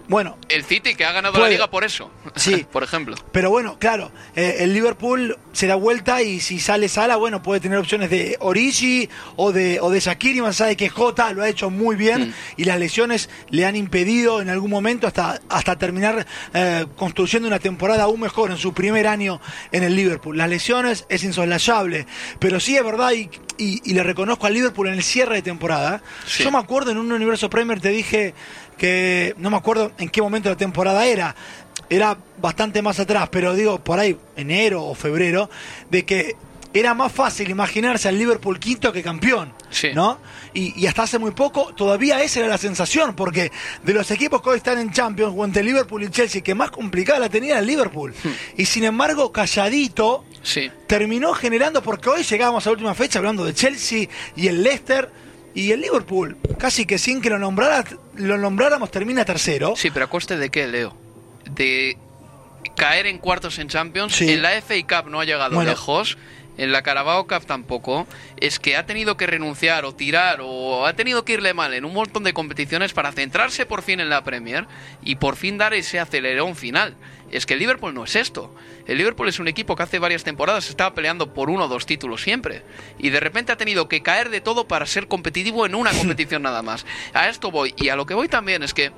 [0.08, 0.38] Bueno.
[0.50, 2.12] El City que ha ganado la liga por eso.
[2.36, 2.66] Sí.
[2.72, 3.16] por ejemplo.
[3.32, 7.62] Pero bueno, claro, eh, el Liverpool se da vuelta y si sale Sala, bueno, puede
[7.62, 11.42] tener opciones de Origi o de, o de Shakiri, más allá de que Jota lo
[11.44, 12.34] ha hecho muy bien Mm.
[12.58, 17.60] y las lesiones le han impedido en algún momento hasta, hasta terminar eh, construyendo una
[17.60, 19.39] temporada aún mejor en su primer año
[19.72, 20.38] en el Liverpool.
[20.38, 22.06] Las lesiones es insoslayable,
[22.39, 25.42] pero sí es verdad y, y- y le reconozco al Liverpool en el cierre de
[25.44, 26.02] temporada.
[26.39, 28.34] Yo me acuerdo en un universo Premier te dije
[28.78, 31.36] que no me acuerdo en qué momento de la temporada era,
[31.90, 35.50] era bastante más atrás, pero digo por ahí, enero o febrero,
[35.90, 36.36] de que
[36.76, 39.54] era más fácil imaginarse al Liverpool quinto que campeón,
[39.94, 40.18] ¿no?
[40.56, 43.52] Y, y hasta hace muy poco todavía esa era la sensación, porque
[43.84, 46.72] de los equipos que hoy están en Champions, o entre Liverpool y Chelsea, que más
[46.72, 48.12] complicada la tenía el Liverpool.
[48.58, 50.70] Y sin embargo, calladito, Sí.
[50.88, 55.10] terminó generando, porque hoy llegamos a la última fecha hablando de Chelsea y el Leicester
[55.56, 57.84] y el Liverpool, casi que sin que lo, nombrara,
[58.16, 59.74] lo nombráramos, termina tercero.
[59.76, 60.96] Sí, pero a coste de qué, Leo?
[61.50, 61.98] De
[62.76, 64.16] caer en cuartos en Champions.
[64.16, 64.30] Sí.
[64.32, 65.70] En la FA Cup no ha llegado Bueno.
[65.70, 66.18] lejos.
[66.56, 68.08] En la Carabao Cup tampoco.
[68.38, 71.84] Es que ha tenido que renunciar o tirar o ha tenido que irle mal en
[71.84, 74.68] un montón de competiciones para centrarse por fin en la Premier
[75.04, 76.96] y por fin dar ese acelerón final.
[77.32, 78.54] Es que el Liverpool no es esto.
[78.86, 81.86] El Liverpool es un equipo que hace varias temporadas estaba peleando por uno o dos
[81.86, 82.63] títulos siempre.
[83.00, 86.41] Y de repente ha tenido que caer de todo para ser competitivo en una competición
[86.41, 86.86] nada más.
[87.13, 87.74] A esto voy.
[87.78, 88.91] Y a lo que voy también es que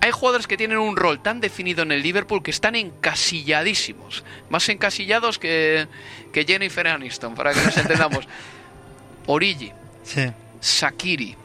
[0.00, 4.24] hay jugadores que tienen un rol tan definido en el Liverpool que están encasilladísimos.
[4.50, 5.86] Más encasillados que,
[6.32, 8.26] que Jennifer Aniston, para que nos entendamos.
[9.26, 10.32] Origi, Sí.
[10.60, 11.36] Sakiri.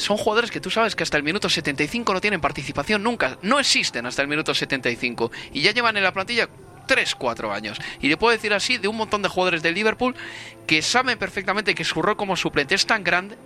[0.00, 3.38] Son jugadores que tú sabes que hasta el minuto 75 no tienen participación nunca.
[3.42, 5.30] No existen hasta el minuto 75.
[5.52, 6.48] Y ya llevan en la plantilla
[6.86, 7.78] 3, 4 años.
[8.00, 10.16] Y le puedo decir así de un montón de jugadores del Liverpool
[10.66, 13.36] que saben perfectamente que su rol como suplente es tan grande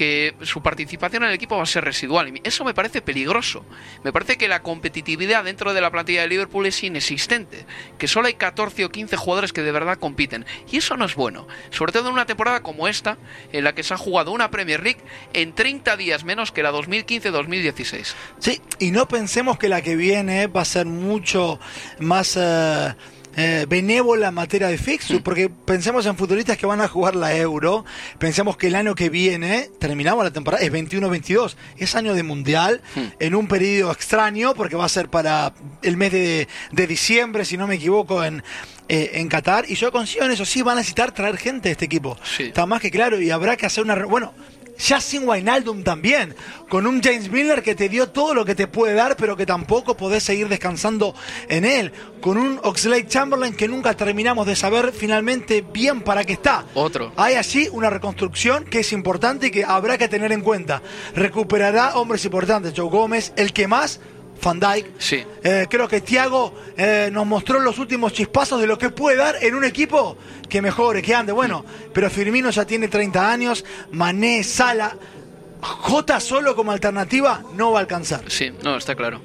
[0.00, 2.34] que su participación en el equipo va a ser residual.
[2.34, 3.66] Y eso me parece peligroso.
[4.02, 7.66] Me parece que la competitividad dentro de la plantilla de Liverpool es inexistente.
[7.98, 10.46] Que solo hay 14 o 15 jugadores que de verdad compiten.
[10.72, 11.46] Y eso no es bueno.
[11.68, 13.18] Sobre todo en una temporada como esta,
[13.52, 15.02] en la que se ha jugado una Premier League
[15.34, 18.14] en 30 días menos que la 2015-2016.
[18.38, 21.60] Sí, y no pensemos que la que viene va a ser mucho
[21.98, 22.94] más eh,
[23.36, 27.36] eh, benévola en materia de fixture, porque pensemos en futbolistas que van a jugar la
[27.36, 27.84] Euro,
[28.18, 32.80] pensemos que el año que viene, terminamos la temporada, es 21-22, es año de Mundial,
[33.18, 37.56] en un periodo extraño, porque va a ser para el mes de, de diciembre, si
[37.56, 38.42] no me equivoco, en,
[38.88, 41.72] eh, en Qatar, y yo consigo en eso, sí, van a necesitar traer gente de
[41.72, 42.18] este equipo.
[42.38, 43.94] Está más que claro, y habrá que hacer una...
[44.04, 44.34] Bueno,
[44.80, 46.34] ya sin Wijnaldum también,
[46.68, 49.46] con un James Miller que te dio todo lo que te puede dar, pero que
[49.46, 51.14] tampoco podés seguir descansando
[51.48, 56.34] en él, con un Oxlade Chamberlain que nunca terminamos de saber finalmente bien para qué
[56.34, 56.64] está.
[56.74, 57.12] Otro.
[57.16, 60.82] Hay así una reconstrucción que es importante y que habrá que tener en cuenta.
[61.14, 64.00] Recuperará hombres importantes, Joe Gómez, el que más,
[64.42, 64.86] Van Dijk.
[64.98, 65.24] Sí.
[65.42, 69.36] Eh, creo que Thiago eh, nos mostró los últimos chispazos de lo que puede dar
[69.40, 70.16] en un equipo
[70.48, 71.32] que mejore, que ande.
[71.32, 74.96] Bueno, pero Firmino ya tiene 30 años, Mané, Sala,
[75.60, 78.22] J solo como alternativa no va a alcanzar.
[78.28, 79.20] Sí, no, está claro.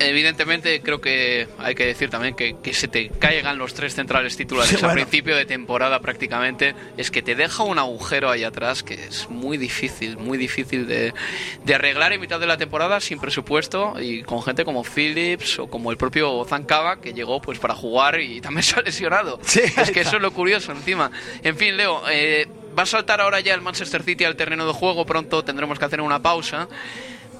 [0.00, 4.36] Evidentemente, creo que hay que decir también que, que se te caigan los tres centrales
[4.36, 4.94] titulares Sí, a bueno.
[4.94, 9.58] principio de temporada prácticamente, es que te deja un agujero ahí atrás que es muy
[9.58, 11.12] difícil, muy difícil de,
[11.64, 15.68] de arreglar en mitad de la temporada sin presupuesto y con gente como Phillips o
[15.68, 19.38] como el propio Zancaba que llegó pues para jugar y también se ha lesionado.
[19.42, 21.10] es que eso es lo curioso encima.
[21.42, 24.72] En fin, Leo, eh, va a saltar ahora ya el Manchester City al terreno de
[24.72, 26.68] juego, pronto tendremos que hacer una pausa.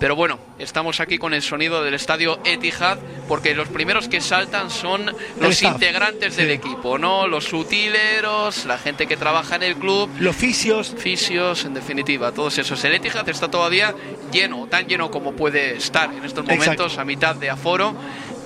[0.00, 4.70] Pero bueno, estamos aquí con el sonido del estadio Etihad porque los primeros que saltan
[4.70, 7.26] son los integrantes del equipo, ¿no?
[7.26, 10.08] Los utileros, la gente que trabaja en el club.
[10.18, 10.94] Los fisios.
[10.96, 12.82] Fisios, en definitiva, todos esos.
[12.82, 13.94] El Etihad está todavía
[14.32, 17.00] lleno, tan lleno como puede estar en estos momentos, Exacto.
[17.00, 17.94] a mitad de aforo,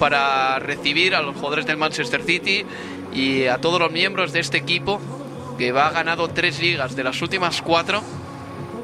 [0.01, 2.67] para recibir a los jugadores del Manchester City
[3.13, 5.01] y a todos los miembros de este equipo
[5.57, 8.03] que va ganado tres ligas de las últimas cuatro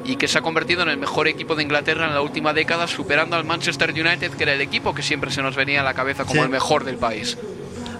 [0.05, 2.87] y que se ha convertido en el mejor equipo de Inglaterra en la última década,
[2.87, 5.93] superando al Manchester United, que era el equipo que siempre se nos venía a la
[5.93, 6.45] cabeza como Sí.
[6.45, 7.37] el mejor del país.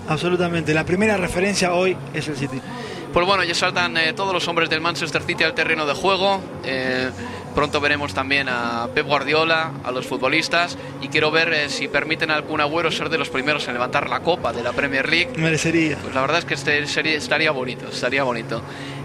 [0.07, 0.73] Absolutamente.
[0.73, 2.59] La primera referencia hoy es el City.
[3.13, 6.41] Pues bueno, ya saltan eh, todos los hombres del Manchester City al terreno de juego.
[6.63, 7.09] Eh,
[7.53, 10.77] pronto veremos también a Pep Guardiola, a los futbolistas.
[11.01, 14.09] Y quiero ver eh, si permiten al Kun Agüero ser de los primeros en levantar
[14.09, 15.29] la copa de la Premier League.
[15.35, 15.97] Merecería.
[16.01, 18.61] Pues la verdad es que este sería, estaría bonito, estaría bonito.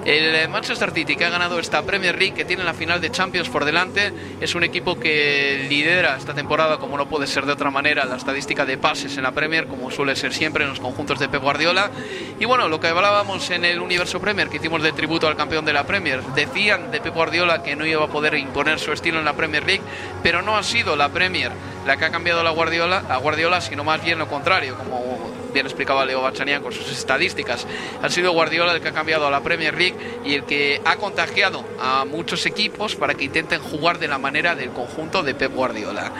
[0.07, 3.11] El eh, Manchester City que ha ganado esta Premier League, que tiene la final de
[3.11, 7.51] Champions por delante, es un equipo que lidera esta temporada, como no puede ser de
[7.51, 10.79] otra manera, la estadística de pases en la Premier, como suele ser siempre en los
[10.79, 11.91] conjuntos de Pep Guardiola.
[12.39, 15.65] Y bueno, lo que hablábamos en el Universo Premier, que hicimos de tributo al campeón
[15.65, 19.19] de la Premier, decían de Pep Guardiola que no iba a poder imponer su estilo
[19.19, 19.83] en la Premier League,
[20.23, 21.51] pero no ha sido la Premier
[21.87, 25.16] la que ha cambiado la Guardiola, a Guardiola, sino más bien lo contrario, como
[25.53, 27.67] bien explicaba Leo Bachanian con sus estadísticas.
[28.03, 30.97] Ha sido Guardiola el que ha cambiado a la Premier League y el que ha
[30.97, 35.53] contagiado a muchos equipos para que intenten jugar de la manera del conjunto de Pep
[35.53, 36.13] Guardiola.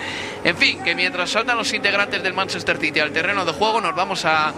[0.45, 3.95] En fin, que mientras saltan los integrantes del Manchester City al terreno de juego, nos
[3.95, 4.53] vamos a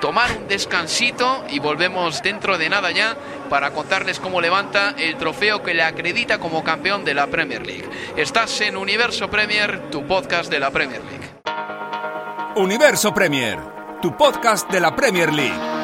[0.00, 3.16] tomar un descansito y volvemos dentro de nada ya
[3.48, 7.88] para contarles cómo levanta el trofeo que le acredita como campeón de la Premier League.
[8.16, 11.26] Estás en Universo Premier, tu podcast de la Premier League.
[12.56, 13.58] Universo Premier,
[14.00, 15.76] tu podcast de la Premier League.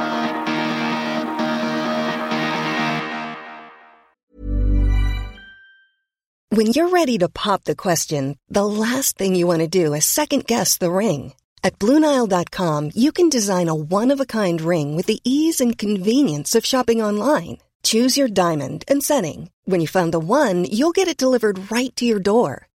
[6.54, 10.04] When you're ready to pop the question, the last thing you want to do is
[10.04, 11.32] second guess the ring.
[11.64, 15.78] At Bluenile.com, you can design a one of a kind ring with the ease and
[15.78, 17.56] convenience of shopping online.
[17.82, 19.50] Choose your diamond and setting.
[19.64, 22.68] When you find the one, you'll get it delivered right to your door.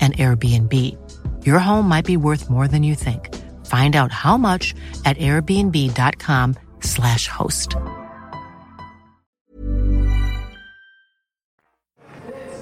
[0.00, 0.96] an Airbnb.
[1.44, 3.34] Your home might be worth more than you think.
[3.66, 7.74] Find out how much at airbnb.com/slash host.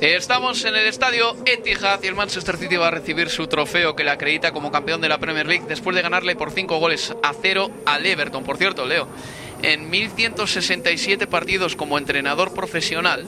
[0.00, 4.04] Estamos en el estadio Etihad y el Manchester City va a recibir su trofeo que
[4.04, 7.32] le acredita como campeón de la Premier League después de ganarle por 5 goles a
[7.32, 8.44] 0 al Everton.
[8.44, 9.08] Por cierto, Leo,
[9.62, 13.26] en 1167 partidos como entrenador profesional,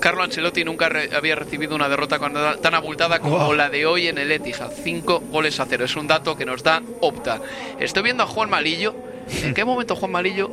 [0.00, 2.18] Carlo Ancelotti nunca re- había recibido una derrota
[2.60, 3.52] tan abultada como Wow.
[3.54, 4.70] la de hoy en el Etihad.
[4.82, 5.84] 5 goles a 0.
[5.84, 7.40] Es un dato que nos da Opta.
[7.78, 8.94] Estoy viendo a Juan Malillo.
[9.42, 10.48] ¿En qué momento Juan Malillo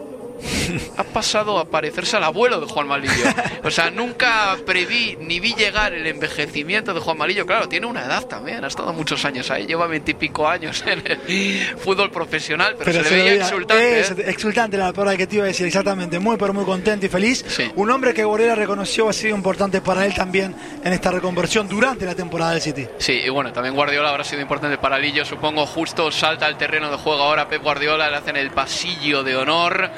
[0.97, 3.25] ha pasado a parecerse al abuelo de Juan Malillo.
[3.63, 7.45] O sea, nunca preví ni vi llegar el envejecimiento de Juan Malillo.
[7.45, 11.77] Claro, tiene una edad también, ha estado muchos años ahí, lleva veintipico años en el
[11.77, 13.99] fútbol profesional, pero, se, le lo veía veía- exultante.
[13.99, 14.15] es ¿eh?
[14.27, 16.19] exultante la palabra que te iba a decir, exactamente.
[16.19, 17.45] Muy, pero muy contento y feliz.
[17.75, 22.05] Un hombre que Guardiola reconoció ha sido importante para él también en esta reconversión durante
[22.05, 22.87] la temporada del City.
[22.97, 25.65] Sí, y bueno, también Guardiola habrá sido importante para Lillo, supongo.
[25.65, 29.89] Justo salta al terreno de juego ahora Pep Guardiola, le hacen el pasillo de honor.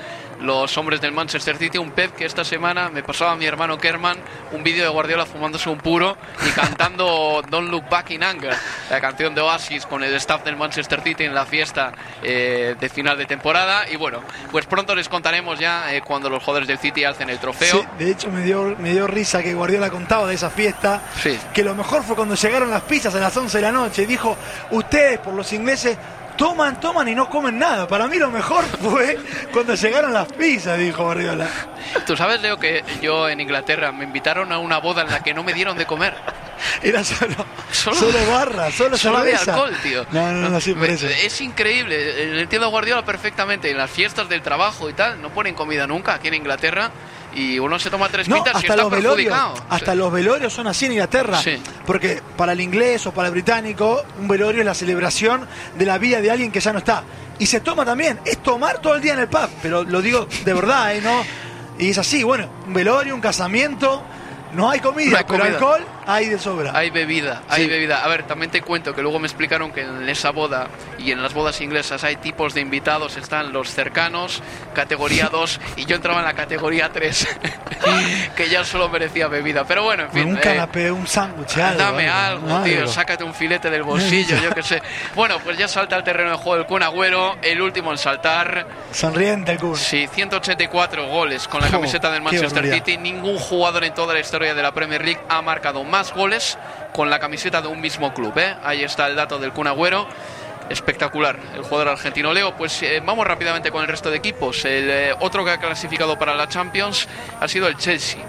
[0.41, 3.77] Los hombres del Manchester City, un Pep que esta semana me pasaba a mi hermano
[3.77, 4.17] Kerman
[4.51, 8.55] un vídeo de Guardiola fumándose un puro y cantando Don't Look Back in Anger,
[8.89, 11.91] la canción de Oasis con el staff del Manchester City en la fiesta
[12.23, 13.89] eh, de final de temporada.
[13.89, 14.21] Y bueno,
[14.51, 17.81] pues pronto les contaremos ya eh, cuando los jugadores del City alcen el trofeo.
[17.81, 21.01] Sí, de hecho me dio, me dio risa que Guardiola contaba de esa fiesta,
[21.53, 24.05] que lo mejor fue cuando llegaron las pizzas a las 11 de la noche y
[24.05, 24.37] dijo,
[24.71, 25.97] ustedes por los ingleses
[26.39, 27.87] toman, toman y no comen nada.
[27.87, 29.19] Para mí lo mejor fue
[29.53, 31.47] cuando llegaron las pizzas, dijo Guardiola.
[32.07, 35.33] Tú sabes, Leo, que yo en Inglaterra me invitaron a una boda en la que
[35.35, 36.15] no me dieron de comer.
[36.81, 37.35] Era solo,
[37.71, 39.53] solo, solo barra, solo había cerveza.
[39.53, 40.05] alcohol, tío.
[40.11, 41.07] No, no, no, sí, por Me- eso.
[41.07, 43.69] Es increíble, eh, entiendo a Guardiola perfectamente.
[43.69, 46.91] En las fiestas del trabajo y tal, no ponen comida nunca aquí en Inglaterra.
[47.35, 49.37] Y uno se toma tres No, pintas y hasta está los velorios,
[49.69, 51.39] hasta los velorios son así en Inglaterra.
[51.41, 51.61] Sí.
[51.85, 55.97] Porque para el inglés o para el británico, un velorio es la celebración de la
[55.97, 57.03] vida de alguien que ya no está.
[57.37, 60.27] Y se toma también, es tomar todo el día en el pub, pero lo digo
[60.43, 61.01] de verdad, ¿eh?
[61.01, 61.23] ¿no?
[61.77, 64.03] Y es así, bueno, un velorio, un casamiento,
[64.53, 65.55] no hay comida, No hay pero comida.
[65.55, 66.71] alcohol hay de sobra.
[66.75, 67.69] Hay bebida, hay Sí.
[67.69, 68.03] bebida.
[68.03, 71.21] A ver, también te cuento que luego me explicaron que en esa boda y en
[71.21, 73.17] las bodas inglesas hay tipos de invitados.
[73.17, 74.41] Están los cercanos,
[74.73, 77.27] categoría 2, y yo entraba en la categoría 3,
[78.35, 79.65] que ya solo merecía bebida.
[79.65, 80.27] Pero bueno, en fin.
[80.29, 81.55] un eh, canapé, un sándwich.
[81.55, 82.91] Dame algo, tío, algo.
[82.91, 84.81] sácate un filete del bolsillo, yo qué sé.
[85.15, 88.65] Bueno, pues ya salta al terreno de juego el Kun Agüero, el último en saltar.
[88.91, 89.75] Sonriente el Kun.
[89.75, 92.73] Sí, 184 goles con la Oh, camiseta del Manchester.
[92.73, 92.97] City.
[92.97, 96.57] Ningún jugador en toda la historia de la Premier League ha marcado más goles
[96.93, 98.37] con la camiseta de un mismo club.
[98.37, 98.55] ¿eh?
[98.63, 100.07] Ahí está el dato del Kun Agüero.
[100.69, 102.55] Espectacular el jugador argentino Leo.
[102.55, 104.63] Pues eh, vamos rápidamente con el resto de equipos.
[104.65, 107.07] El eh, otro que ha clasificado para la Champions
[107.39, 108.21] ha sido el Chelsea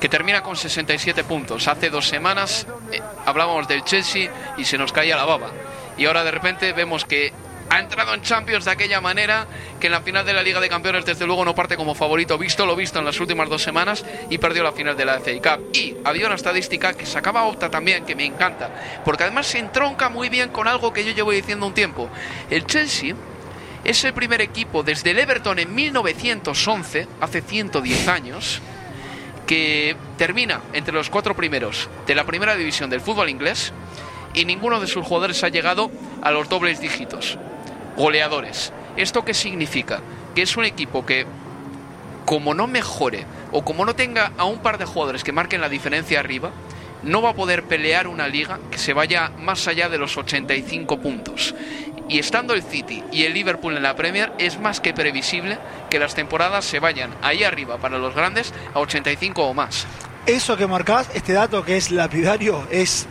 [0.00, 1.68] que termina con 67 puntos.
[1.68, 2.66] Hace dos semanas
[3.24, 5.50] hablábamos del Chelsea y se nos caía la baba.
[5.96, 7.32] Y ahora de repente vemos que
[7.70, 9.46] ha entrado en Champions de aquella manera
[9.80, 12.38] que en la final de la Liga de Campeones desde luego no parte como favorito,
[12.38, 15.32] visto lo visto en las últimas dos semanas y perdió la final de la FA
[15.42, 15.70] Cup.
[15.72, 18.70] Y había una estadística que sacaba Opta también, que me encanta,
[19.04, 22.08] porque además se entronca muy bien con algo que yo llevo diciendo un tiempo.
[22.50, 23.14] El Chelsea
[23.84, 28.60] es el primer equipo desde el Everton en 1911, hace 110 años,
[29.46, 33.72] que termina entre los cuatro primeros de la primera división del fútbol inglés
[34.34, 35.90] y ninguno de sus jugadores ha llegado
[36.22, 37.38] a los dobles dígitos.
[37.96, 38.72] Goleadores.
[38.96, 40.00] ¿Esto qué significa?
[40.34, 41.26] Que es un equipo que,
[42.24, 45.68] como no mejore o como no tenga a un par de jugadores que marquen la
[45.68, 46.50] diferencia arriba,
[47.02, 50.98] no va a poder pelear una liga que se vaya más allá de los 85
[51.00, 51.54] puntos.
[52.08, 55.58] Y estando el City y el Liverpool en la Premier, es más que previsible
[55.90, 59.86] que las temporadas se vayan ahí arriba para los grandes a 85 o más.
[60.26, 63.06] Eso que marcás, este dato que es lapidario, es,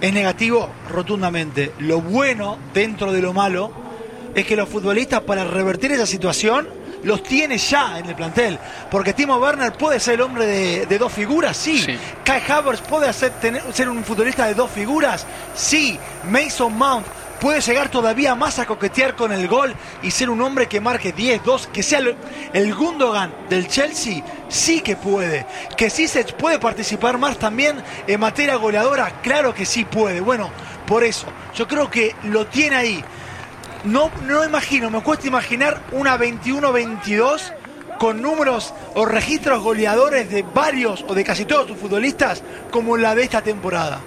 [0.00, 1.72] es negativo rotundamente.
[1.78, 3.87] Lo bueno dentro de lo malo
[4.34, 6.68] es que los futbolistas para revertir esa situación
[7.04, 8.58] los tiene ya en el plantel.
[8.90, 11.78] Porque Timo Werner puede ser el hombre de, de dos figuras, sí.
[12.24, 15.24] Kai Havertz puede hacer, tener- ser un futbolista de dos figuras,
[15.54, 15.98] sí.
[16.24, 17.06] Mason Mount
[17.40, 19.72] puede llegar todavía más a coquetear con el gol
[20.02, 22.16] y ser un hombre que marque 10, 2, que sea el,
[22.52, 25.46] el Gundogan del Chelsea, sí que puede.
[25.76, 27.76] Que sí se puede participar más también
[28.08, 30.20] en materia goleadora, claro que sí puede.
[30.20, 30.50] Bueno,
[30.84, 33.04] por eso, yo creo que lo tiene ahí.
[33.88, 37.54] No, no imagino, me cuesta imaginar una 21-22
[37.98, 43.14] con números o registros goleadores de varios o de casi todos sus futbolistas como la
[43.14, 44.00] de esta temporada.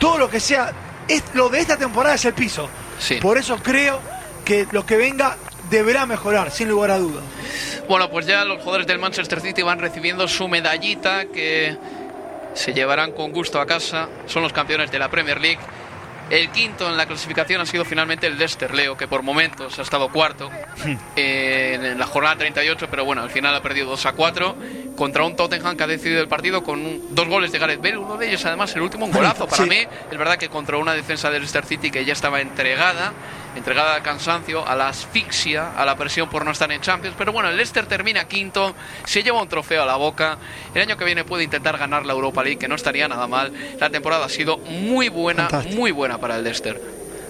[0.00, 0.72] Todo lo que sea,
[1.06, 2.68] es, lo de esta temporada es el piso.
[3.22, 4.00] Por eso creo
[4.44, 5.36] que lo que venga
[5.70, 7.22] deberá mejorar, sin lugar a dudas.
[7.88, 11.76] Bueno, pues ya los jugadores del Manchester City van recibiendo su medallita que
[12.54, 14.08] se llevarán con gusto a casa.
[14.26, 15.60] Son los campeones de la Premier League.
[16.30, 19.82] El quinto en la clasificación ha sido finalmente el Leicester, Leo, que por momentos ha
[19.82, 20.50] estado cuarto
[21.16, 24.56] eh, en la jornada 38, pero bueno, al final ha perdido 2 a 4
[24.94, 27.96] contra un Tottenham que ha decidido el partido con un- dos goles de Gareth Bale,
[27.96, 29.46] uno de ellos además el último un golazo.
[29.48, 29.70] Para Sí.
[29.70, 29.78] mí,
[30.10, 33.12] es verdad que contra una defensa del Leicester City que ya estaba entregada,
[33.58, 37.32] entregada al cansancio, a la asfixia, a la presión por no estar en Champions, pero
[37.32, 40.38] bueno, el Leicester termina quinto, se lleva un trofeo a la boca,
[40.74, 43.52] el año que viene puede intentar ganar la Europa League, que no estaría nada mal,
[43.78, 45.76] la temporada ha sido muy buena, Fantástico.
[45.76, 46.80] muy buena para el Leicester.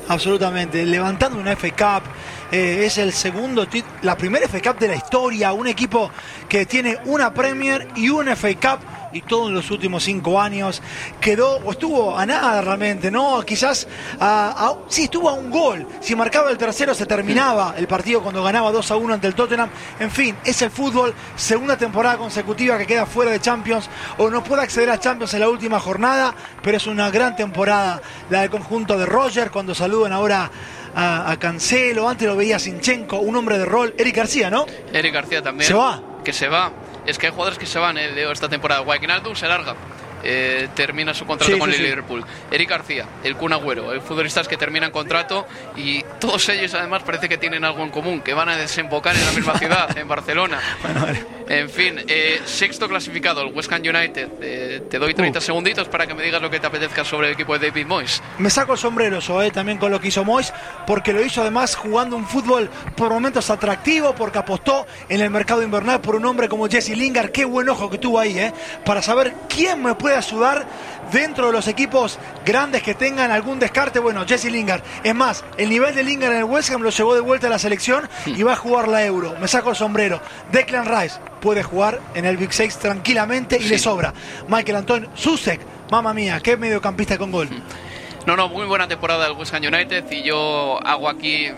[0.08, 1.70] Absolutamente, levantando una FA
[2.00, 2.10] Cup,
[2.50, 3.66] eh, es el segundo,
[4.00, 6.10] la primera FA Cup de la historia, un equipo
[6.48, 10.82] que tiene una Premier y una FA Cup y todo en los últimos cinco años
[11.20, 13.40] quedó o estuvo a nada realmente, ¿no?
[13.42, 13.86] Quizás
[14.20, 18.22] a, a- sí estuvo a un gol, si marcaba el tercero se terminaba el partido
[18.22, 22.18] cuando ganaba 2 a 1 ante el Tottenham, en fin, es el fútbol, segunda temporada
[22.18, 23.88] consecutiva que queda fuera de Champions
[24.18, 28.00] o no puede acceder a Champions en la última jornada, pero es una gran temporada
[28.30, 30.50] la del conjunto de Roger cuando saludan ahora
[30.94, 34.66] a, a Cancelo, antes lo veía Sinchenko, un hombre de rol, Eric García, ¿no?
[34.92, 35.68] Eric García también.
[35.68, 36.00] ¿Se va?
[36.24, 36.70] Que se va.
[37.08, 38.82] Es que hay jugadores que se van, eh, Leo, esta temporada.
[38.82, 39.74] Wijnaldum se larga.
[40.22, 41.86] Eh, termina su contrato Sí, con sí, el sí.
[41.88, 42.24] Liverpool.
[42.50, 45.46] Eric García, el Kun Agüero, hay futbolistas que terminan contrato
[45.76, 49.24] y todos ellos además parece que tienen algo en común, que van a desembocar en
[49.24, 50.60] la misma ciudad, en Barcelona.
[51.48, 54.28] En fin, eh, sexto clasificado, el West Ham United.
[54.40, 57.32] Eh, te doy 30 segunditos para que me digas lo que te apetezca sobre el
[57.34, 58.22] equipo de David Moyes.
[58.38, 60.52] Me saco el sombrero eso, eh, también con lo que hizo Moyes,
[60.86, 65.62] porque lo hizo además jugando un fútbol por momentos atractivo, porque apostó en el mercado
[65.62, 67.30] invernal por un hombre como Jesse Lingard.
[67.30, 68.52] Qué buen ojo que tuvo ahí, eh,
[68.84, 70.66] para saber quién me puede ayudar
[71.12, 74.82] dentro de los equipos grandes que tengan algún descarte, bueno, Jesse Lingard.
[75.02, 77.50] Es más, el nivel de Lingard en el West Ham lo llevó de vuelta a
[77.50, 79.34] la selección y va a jugar la Euro.
[79.40, 80.20] Me saco el sombrero.
[80.52, 84.12] Declan Rice puede jugar en el Big Six tranquilamente y le sobra.
[84.48, 87.48] Michael Antonio Susek, mamma mía, qué mediocampista con gol.
[88.26, 91.48] No, no, muy buena temporada del West Ham United y yo hago aquí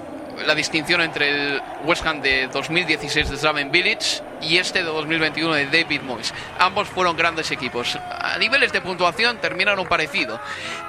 [0.47, 5.55] la distinción entre el West Ham de 2016 de Slaven Village y este de 2021
[5.55, 6.33] de David Moyes.
[6.59, 7.97] Ambos fueron grandes equipos.
[7.97, 10.41] A niveles de puntuación terminaron parecido,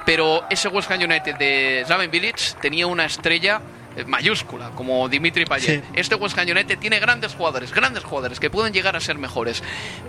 [0.06, 3.60] pero ese West Ham United de Slaven Village tenía una estrella
[4.06, 5.84] mayúscula, como Dimitri Payet.
[5.94, 9.62] Este West Ham United tiene grandes jugadores, grandes jugadores que pueden llegar a ser mejores,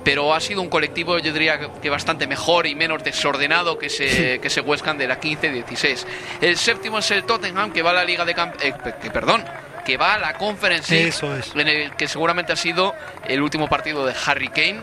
[0.03, 4.39] pero ha sido un colectivo, yo diría que bastante mejor y menos desordenado que ese,
[4.39, 6.05] que ese West Ham de la 15-16.
[6.41, 8.75] El séptimo es el Tottenham, que va a la Liga de Campeones,
[9.11, 9.43] perdón,
[9.85, 11.53] que va a la Conference Eso es.
[11.55, 12.93] en el que seguramente ha sido
[13.25, 14.81] el último partido de Harry Kane.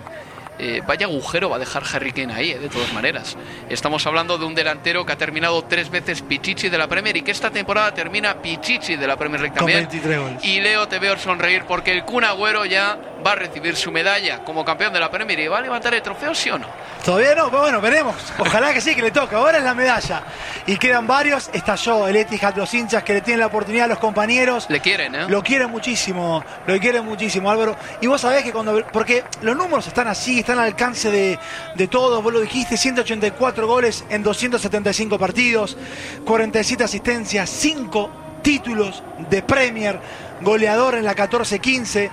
[0.63, 3.35] Eh, vaya agujero va a dejar Harry Kane ahí, eh, de todas maneras.
[3.71, 7.23] Estamos hablando de un delantero que ha terminado tres veces Pichichi de la Premier y
[7.23, 9.89] que esta temporada termina Pichichi de la Premier League también.
[9.89, 10.45] 23 goles.
[10.45, 14.45] Y Leo, te veo sonreír porque el Kun Agüero ya va a recibir su medalla
[14.45, 16.67] como campeón de la Premier y va a levantar el trofeo, ¿sí o no?
[17.05, 18.15] Todavía no, pero bueno, veremos.
[18.39, 19.35] Ojalá que sí, que le toque.
[19.35, 20.23] Ahora es la medalla.
[20.67, 21.49] Y quedan varios.
[21.53, 24.67] Estalló el Etihad, los hinchas que le tienen la oportunidad a los compañeros.
[24.69, 25.27] Le quieren, ¿eh?
[25.29, 27.77] Lo quieren muchísimo, lo quieren muchísimo, Álvaro.
[28.03, 28.85] Y vos sabés que cuando.
[28.93, 31.39] Porque los números están así, están al alcance de,
[31.77, 32.23] de todos.
[32.23, 35.77] Vos lo dijiste: 184 goles en 275 partidos,
[36.25, 38.11] 47 asistencias, 5
[38.43, 40.01] títulos de Premier,
[40.41, 42.11] goleador en la 14-15.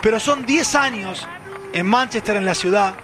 [0.00, 1.26] Pero son 10 años
[1.72, 2.94] en Manchester, en la ciudad,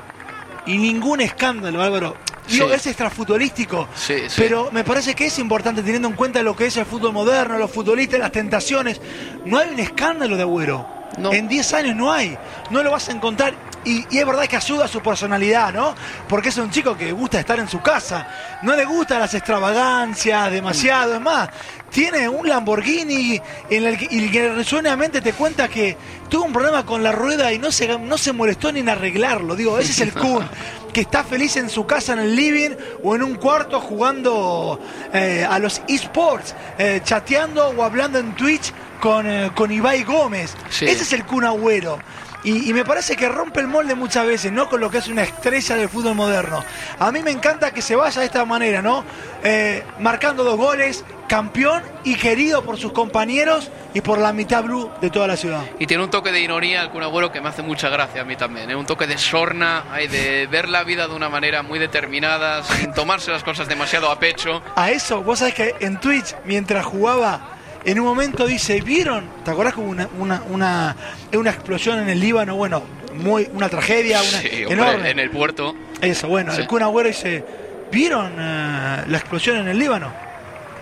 [0.66, 2.16] y ningún escándalo, Álvaro.
[2.48, 2.72] Digo, Sí.
[2.74, 4.34] es extrafutbolístico, Sí, sí.
[4.40, 7.58] pero me parece que es importante teniendo en cuenta lo que es el fútbol moderno,
[7.58, 9.00] los futbolistas, las tentaciones.
[9.44, 10.88] No hay un escándalo de Agüero.
[11.32, 12.38] En 10 años no hay.
[12.70, 13.54] No lo vas a encontrar.
[13.88, 15.94] Y, y es verdad que ayuda a su personalidad, ¿no?
[16.28, 18.28] Porque es un chico que gusta estar en su casa.
[18.62, 21.14] No le gustan las extravagancias demasiado.
[21.14, 21.48] Es más,
[21.90, 25.96] tiene un Lamborghini en el que, y que resuenamente te cuenta que
[26.28, 29.56] tuvo un problema con la rueda y no se, no se molestó ni en arreglarlo.
[29.56, 30.46] Digo, ese es el Kun,
[30.92, 32.70] que está feliz en su casa, en el living
[33.02, 34.78] o en un cuarto jugando
[35.12, 40.54] eh, a los esports, eh, chateando o hablando en Twitch con, eh, con Ibai Gómez.
[40.68, 40.84] Sí.
[40.84, 41.98] Ese es el Kun Agüero.
[42.44, 44.68] Y, y me parece que rompe el molde muchas veces, ¿no?
[44.68, 46.64] Con lo que es una estrella del fútbol moderno.
[46.98, 49.04] A mí me encanta que se vaya de esta manera, ¿no?
[49.42, 54.90] Eh, marcando dos goles, campeón y querido por sus compañeros y por la mitad blue
[55.00, 55.62] de toda la ciudad.
[55.78, 58.24] Y tiene un toque de ironía el Kun Agüero que me hace mucha gracia a
[58.24, 58.70] mí también.
[58.70, 58.76] ¿eh?
[58.76, 62.92] Un toque de sorna, hay de ver la vida de una manera muy determinada, sin
[62.92, 64.62] tomarse las cosas demasiado a pecho.
[64.74, 69.24] A eso, vos sabés que en Twitch, mientras jugaba, en un momento dice, ¿vieron?
[69.44, 70.96] ¿Te acordás que hubo una, una, una,
[71.32, 72.56] una explosión en el Líbano?
[72.56, 72.82] Bueno,
[73.14, 75.10] muy, una tragedia, una Sí, hombre, enorme.
[75.10, 75.74] en el puerto.
[76.00, 76.60] Eso, bueno, Sí.
[76.62, 77.44] el Kun Agüero dice,
[77.90, 80.12] ¿vieron eh, la explosión en el Líbano?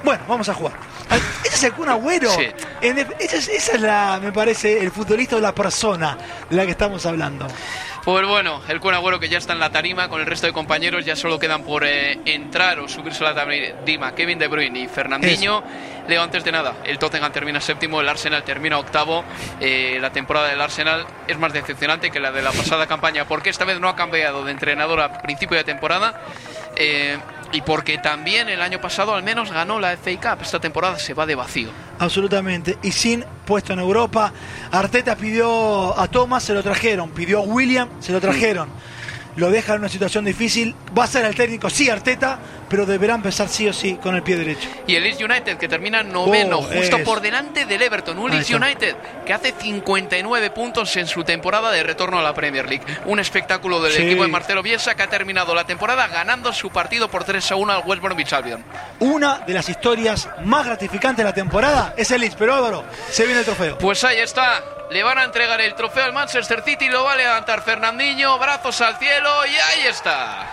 [0.04, 0.74] Bueno, vamos a jugar.
[1.44, 2.30] Ese es el Kun Agüero.
[2.30, 2.46] Sí.
[2.80, 6.18] En esa, es, esa es la, me parece, el futbolista o la persona
[6.50, 7.46] de la que estamos hablando.
[8.04, 10.52] Pues bueno, el Kun Agüero que ya está en la tarima con el resto de
[10.52, 14.78] compañeros, ya solo quedan por eh, entrar o subirse a la tarima Kevin De Bruyne
[14.80, 15.64] y Fernandinho.
[16.06, 19.24] Leo, antes de nada, el Tottenham termina séptimo, el Arsenal termina octavo.
[19.60, 23.50] Eh, la temporada del Arsenal es más decepcionante que la de la pasada campaña, porque
[23.50, 26.20] esta vez no ha cambiado de entrenador a principio de temporada.
[26.76, 27.18] eh,
[27.52, 30.42] y porque también el año pasado al menos ganó la FA Cup.
[30.42, 31.70] Esta temporada se va de vacío.
[31.98, 32.78] Absolutamente.
[32.82, 34.32] Y sin puesto en Europa.
[34.70, 37.10] Arteta pidió a Thomas, se lo trajeron.
[37.10, 38.68] Pidió a William, se lo trajeron.
[39.36, 40.74] Lo deja en una situación difícil.
[40.96, 44.22] Va a ser el técnico, sí, Arteta, pero deberá empezar sí o sí con el
[44.22, 44.68] pie derecho.
[44.86, 48.18] Y el Leeds United, que termina noveno, Oh, justo por delante del Everton.
[48.18, 48.50] Un Leeds.
[48.50, 52.84] United que hace 59 puntos en su temporada de retorno a la Premier League.
[53.04, 54.02] Un espectáculo del Sí.
[54.02, 57.56] equipo de Marcelo Bielsa que ha terminado la temporada ganando su partido por 3 a
[57.56, 58.64] 1 al West Bromwich Albion.
[59.00, 63.24] Una de las historias más gratificantes de la temporada es el Leeds, pero Álvaro, se
[63.26, 63.76] viene el trofeo.
[63.78, 64.62] Pues ahí está.
[64.90, 68.80] Le van a entregar el trofeo al Manchester City, lo va a levantar Fernandinho, brazos
[68.80, 70.46] al cielo y ahí está.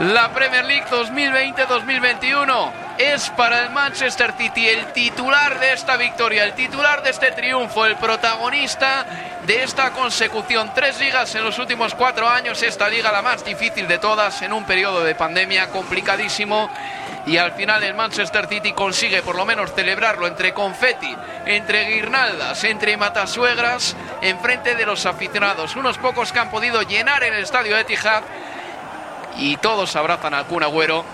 [0.00, 6.54] La Premier League 2020-2021 es para el Manchester City el titular de esta victoria, el
[6.54, 9.04] titular de este triunfo, el protagonista
[9.46, 10.70] de esta consecución.
[10.74, 14.52] Tres ligas en los últimos cuatro años, esta liga la más difícil de todas en
[14.52, 16.70] un periodo de pandemia complicadísimo.
[17.26, 21.14] Y al final el Manchester City consigue por lo menos celebrarlo entre confeti,
[21.46, 25.76] entre guirnaldas, entre matasuegras, enfrente de los aficionados.
[25.76, 28.22] Unos pocos que han podido llenar el estadio Etihad
[29.36, 31.04] y todos abrazan al Kun Agüero,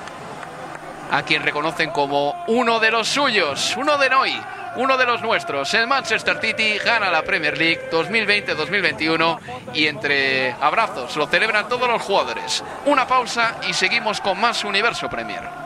[1.10, 4.42] a quien reconocen como uno de los suyos, uno de Noi,
[4.76, 5.72] uno de los nuestros.
[5.74, 9.38] El Manchester City gana la Premier League 2020-2021
[9.74, 12.62] y entre abrazos lo celebran todos los jugadores.
[12.84, 15.65] Una pausa y seguimos con más Universo Premier.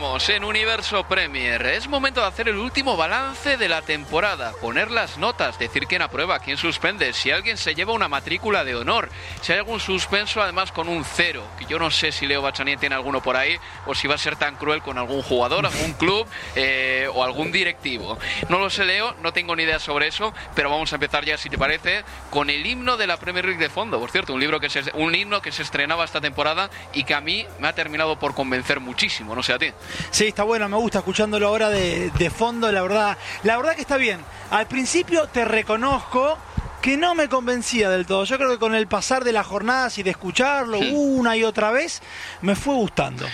[0.00, 1.60] En Universo Premier.
[1.66, 6.00] Es momento de hacer el último balance de la temporada, poner las notas, decir quién
[6.00, 9.10] aprueba, quién suspende, si alguien se lleva una matrícula de honor,
[9.42, 12.78] si hay algún suspenso además con un cero, que yo no sé si Leo Bachanier
[12.78, 15.92] tiene alguno por ahí o si va a ser tan cruel con algún jugador, algún
[15.92, 16.26] club
[16.56, 18.18] eh, o algún directivo.
[18.48, 21.36] No lo sé Leo, no tengo ni idea sobre eso, pero vamos a empezar ya
[21.36, 24.40] si te parece con el himno de la Premier League de fondo, por cierto, un
[24.40, 27.68] libro que se, un himno que se estrenaba esta temporada y que a mí me
[27.68, 29.72] ha terminado por convencer muchísimo, no sé a ti.
[30.10, 33.80] Sí, está bueno, me gusta escuchándolo ahora de, de fondo, la verdad, la verdad que
[33.82, 34.20] está bien.
[34.50, 36.38] Al principio te reconozco
[36.82, 38.24] que no me convencía del todo.
[38.24, 41.70] Yo creo que con el pasar de las jornadas y de escucharlo una y otra
[41.70, 42.00] vez,
[42.40, 43.26] me fue gustando.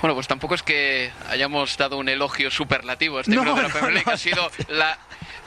[0.00, 3.62] Bueno, pues tampoco es que hayamos dado un elogio superlativo a este No, himno de
[3.62, 4.06] la no, Premier League.
[4.06, 4.98] no, ha sido la,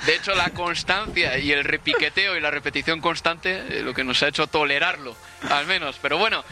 [0.06, 4.22] de hecho, la constancia y el repiqueteo y la repetición constante eh, lo que nos
[4.22, 5.16] ha hecho tolerarlo,
[5.50, 5.98] al menos.
[6.00, 6.44] Pero bueno,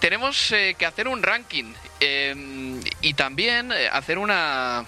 [0.00, 4.84] tenemos eh, que hacer un ranking eh, y también eh, hacer una,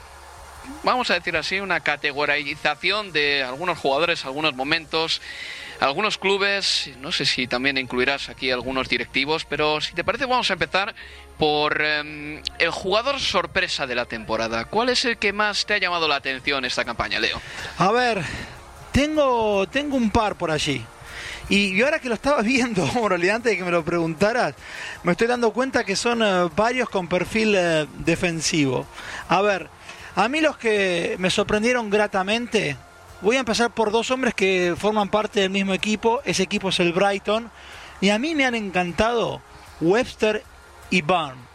[0.83, 5.21] vamos a decir así, una categorización de algunos jugadores, algunos momentos,
[5.81, 6.91] algunos clubes.
[7.01, 10.95] No sé si también incluirás aquí algunos directivos, pero si te parece, vamos a empezar
[11.39, 14.65] por eh, el jugador sorpresa de la temporada.
[14.67, 17.41] ¿Cuál es el que más te ha llamado la atención esta campaña, Leo?
[17.79, 18.23] A ver,
[18.93, 20.85] tengo, tengo un par por allí.
[21.49, 24.55] Y yo ahora que lo estaba viendo, en realidad antes de que me lo preguntaras,
[25.03, 28.87] me estoy dando cuenta que son eh, varios con perfil eh, defensivo.
[29.29, 29.69] A ver,
[30.15, 32.77] a mí los que me sorprendieron gratamente,
[33.21, 36.21] voy a empezar por dos hombres que forman parte del mismo equipo.
[36.25, 37.51] Ese equipo es el Brighton.
[38.01, 39.41] Y a mí me han encantado
[39.81, 40.43] Webster
[40.91, 41.52] y Barn.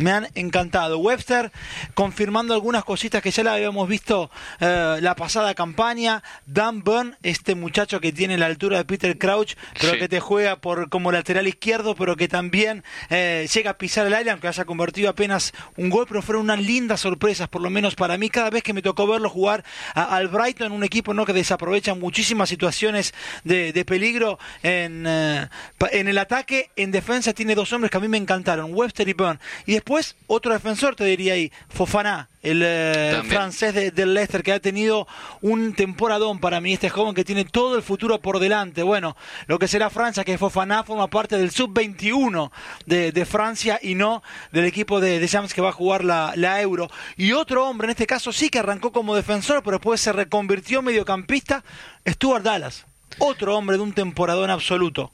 [0.00, 0.98] Me han encantado.
[0.98, 1.52] Webster
[1.94, 4.30] confirmando algunas cositas que ya la habíamos visto
[4.60, 6.22] eh, la pasada campaña.
[6.46, 9.98] Dan Burn, este muchacho que tiene la altura de Peter Crouch, pero Sí.
[9.98, 14.14] que te juega por como lateral izquierdo, pero que también eh, llega a pisar el
[14.14, 17.94] aire, aunque haya convertido apenas un gol, pero fueron unas lindas sorpresas, por lo menos
[17.94, 21.26] para mí, cada vez que me tocó verlo jugar a- al Brighton, un equipo ¿no?
[21.26, 23.12] que desaprovecha muchísimas situaciones
[23.44, 25.46] de, de peligro en, eh,
[25.92, 29.12] en el ataque, en defensa tiene dos hombres que a mí me encantaron, Webster y
[29.12, 29.38] Burn.
[29.66, 29.89] Y después
[30.26, 35.06] otro defensor, te diría ahí, Fofana, el eh, francés de- del Leicester, que ha tenido
[35.42, 38.82] un temporadón para mí, este joven que tiene todo el futuro por delante.
[38.82, 39.16] Bueno,
[39.46, 42.50] lo que será Francia, que Fofana forma parte del sub-21
[42.86, 44.22] de, de Francia y no
[44.52, 46.88] del equipo de, de James que va a jugar la, la Euro.
[47.16, 50.78] Y otro hombre, en este caso sí que arrancó como defensor, pero después se reconvirtió
[50.78, 51.64] en mediocampista,
[52.08, 52.86] Stuart Dallas.
[53.18, 55.12] Otro hombre de un temporadón absoluto.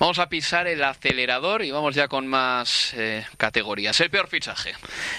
[0.00, 4.00] Vamos a pisar el acelerador y vamos ya con más eh, categorías.
[4.00, 4.72] El peor fichaje.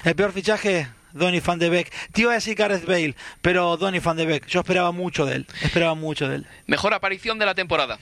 [0.03, 1.93] El peor fichaje, Donny van de Beek.
[2.11, 3.13] Te iba a decir Gareth Bale,
[3.43, 4.47] pero Donny van de Beek.
[4.47, 5.47] Yo esperaba mucho de él.
[5.61, 6.47] Esperaba mucho de él.
[6.65, 7.99] Mejor aparición de la temporada.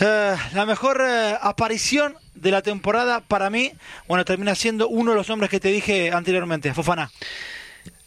[0.00, 3.70] Eh, la mejor eh, aparición de la temporada para mí,
[4.08, 7.12] bueno, termina siendo uno de los hombres que te dije anteriormente, Fofana.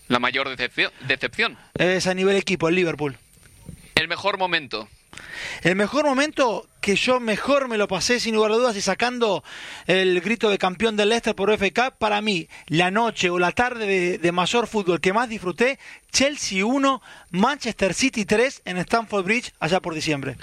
[0.10, 0.92] La mayor decepción.
[1.08, 1.58] decepción.
[1.76, 3.18] Es a nivel equipo, el Liverpool.
[3.96, 4.90] El mejor momento.
[5.62, 9.44] El mejor momento que yo mejor me lo pasé sin lugar a dudas y sacando
[9.86, 13.86] el grito de campeón del Leicester por Cup, para mí la noche o la tarde
[13.86, 15.78] de, de mayor fútbol que más disfruté,
[16.12, 20.38] Chelsea 1, Manchester City 3 en Stamford Bridge allá por diciembre.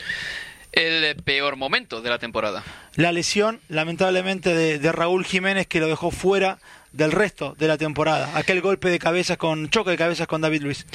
[0.71, 2.63] El peor momento de la temporada.
[2.95, 6.59] La lesión, lamentablemente, de, de Raúl Jiménez que lo dejó fuera
[6.93, 8.31] del resto de la temporada.
[8.37, 10.87] Aquel golpe de cabeza con choque de cabezas con David Luis.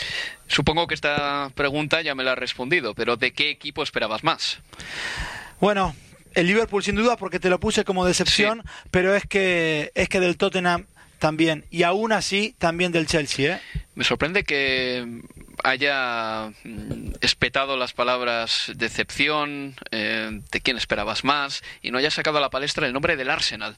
[0.48, 4.60] Supongo que esta pregunta ya me la has respondido, pero ¿de qué equipo esperabas más?
[5.60, 5.96] Bueno,
[6.34, 10.20] el Liverpool sin duda porque te lo puse como decepción, pero es que es que
[10.20, 10.86] del Tottenham
[11.20, 13.62] también y aún así también del Chelsea, ¿eh?
[13.96, 15.22] Me sorprende que
[15.64, 22.40] haya mm, espetado las palabras decepción, eh, de quién esperabas más, y no haya sacado
[22.40, 23.78] a la palestra el nombre del Arsenal.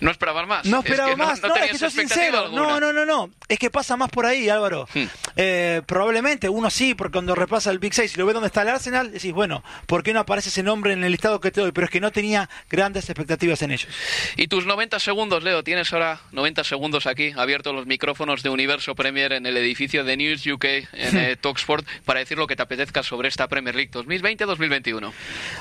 [0.00, 0.64] ¿No esperabas más?
[0.66, 2.38] No Es que esperaba más, no, es tenías que soy sincero.
[2.44, 2.62] alguna.
[2.62, 3.30] No, no, no, no.
[3.48, 4.88] Es que pasa más por ahí, Álvaro.
[4.94, 5.04] Hmm.
[5.36, 8.62] Eh, probablemente uno sí, porque cuando repasa el Big 6 y lo ve dónde está
[8.62, 11.60] el Arsenal, decís, bueno, ¿por qué no aparece ese nombre en el listado que te
[11.60, 11.72] doy?
[11.72, 13.88] Pero es que no tenía grandes expectativas en ellos.
[14.36, 18.94] Y tus 90 segundos, Leo, tienes ahora 90 segundos aquí, abiertos los micrófonos de Universo
[18.94, 22.62] Premier en el edificio de News UK en eh, Talksport para decir lo que te
[22.62, 25.12] apetezca sobre esta Premier League 2020-2021.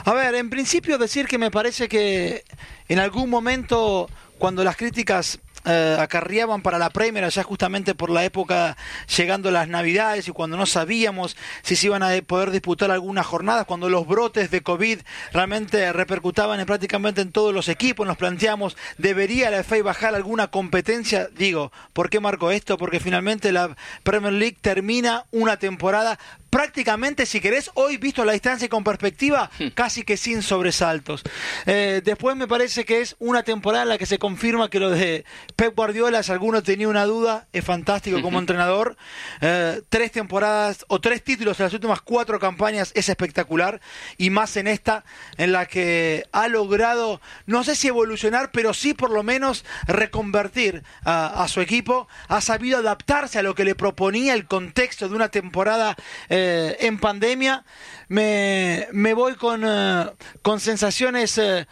[0.06, 2.44] A ver, en principio decir que me parece que
[2.88, 8.24] en algún momento cuando las críticas eh, acarreaban para la Premier allá justamente por la
[8.24, 8.78] época
[9.16, 13.66] llegando las Navidades y cuando no sabíamos si se iban a poder disputar algunas jornadas,
[13.66, 15.00] cuando los brotes de COVID
[15.34, 20.48] realmente repercutaban en prácticamente en todos los equipos, nos planteamos, ¿debería la FA bajar alguna
[20.48, 21.28] competencia?
[21.36, 22.78] Digo, ¿por qué marco esto?
[22.78, 26.18] Porque finalmente la Premier League termina una temporada
[26.50, 29.68] prácticamente, si querés, hoy visto a la distancia y con perspectiva, hmm.
[29.76, 31.24] casi que sin sobresaltos.
[31.66, 34.90] Eh, después me parece que es una temporada en la que se confirma que lo
[34.90, 35.26] de
[35.58, 38.96] Pep Guardiola, si alguno tenía una duda, es fantástico como entrenador.
[39.42, 43.82] Eh, tres temporadas o tres títulos en las últimas cuatro campañas es espectacular
[44.20, 45.04] y más en esta
[45.38, 50.84] en la que ha logrado, no sé si evolucionar, pero sí por lo menos reconvertir
[51.04, 52.08] a, su equipo.
[52.28, 55.96] Ha sabido adaptarse a lo que le proponía el contexto de una temporada.
[56.30, 57.66] Eh, en pandemia,
[58.10, 60.06] me, me voy con, eh,
[60.42, 61.66] con sensaciones eh,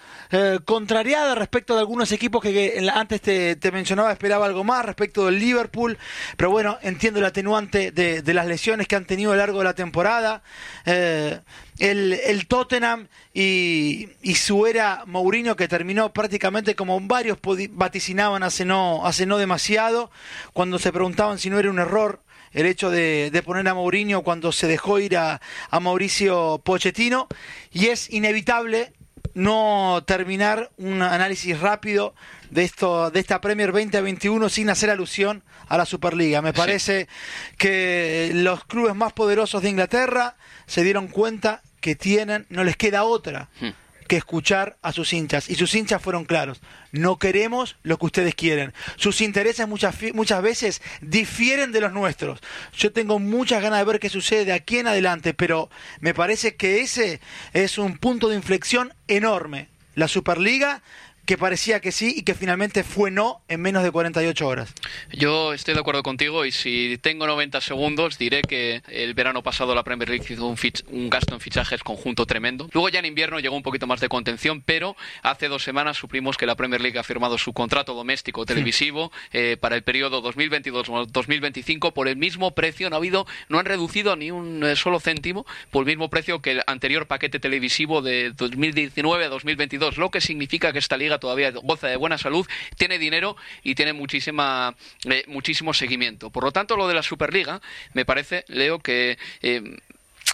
[0.66, 5.40] contrariadas respecto de algunos equipos que, antes te, te, mencionaba, esperaba algo más respecto del
[5.40, 5.98] Liverpool,
[6.38, 9.60] pero bueno, entiendo el atenuante de, de las lesiones que han tenido a lo largo
[9.60, 10.44] de la temporada.
[10.86, 11.34] el,
[11.78, 17.38] el, Tottenham y, y, su era Mourinho que terminó prácticamente como varios
[17.72, 20.12] vaticinaban hace no, hace no demasiado,
[20.54, 22.25] cuando se preguntaban si no era un error
[22.56, 25.40] el hecho de, poner a Mourinho cuando se dejó ir a,
[25.80, 27.28] Mauricio Pochettino
[27.72, 28.94] y es inevitable
[29.34, 32.16] no terminar un análisis rápido
[32.50, 36.42] de esto de esta Premier 2021 sin hacer alusión a la Superliga.
[36.42, 37.10] Me parece
[37.58, 43.04] que los clubes más poderosos de Inglaterra se dieron cuenta que tienen, no les queda
[43.04, 43.50] otra.
[43.60, 45.50] Hmm que escuchar a sus hinchas.
[45.50, 46.62] Y sus hinchas fueron claros.
[46.92, 48.74] No queremos lo que ustedes quieren.
[48.96, 52.40] Sus intereses muchas, muchas veces difieren de los nuestros.
[52.78, 56.56] Yo tengo muchas ganas de ver qué sucede de aquí en adelante, pero me parece
[56.56, 57.20] que ese
[57.54, 59.70] es un punto de inflexión enorme.
[59.96, 60.84] La Superliga
[61.26, 64.74] que parecía que sí y que finalmente fue no en menos de 48 horas.
[65.12, 69.74] Yo estoy de acuerdo contigo y si tengo 90 segundos diré que el verano pasado
[69.74, 70.58] la Premier League hizo un,
[70.90, 72.70] un gasto en fichajes conjunto tremendo.
[72.74, 76.38] Luego ya en invierno llegó un poquito más de contención, pero hace dos semanas suprimos
[76.38, 81.94] que la Premier League ha firmado su contrato doméstico televisivo eh, para el periodo 2022-2025
[81.94, 82.90] por el mismo precio.
[82.90, 86.42] No ha habido, no han reducido ni un eh, solo céntimo por el mismo precio
[86.42, 91.15] que el anterior paquete televisivo de 2019 a 2022, lo que significa que esta liga
[91.20, 92.46] todavía goza de buena salud,
[92.78, 96.30] tiene dinero y tiene muchísima, eh, muchísimo seguimiento.
[96.30, 97.62] Por lo tanto, lo de la Superliga,
[97.94, 99.78] me parece, Leo, que eh,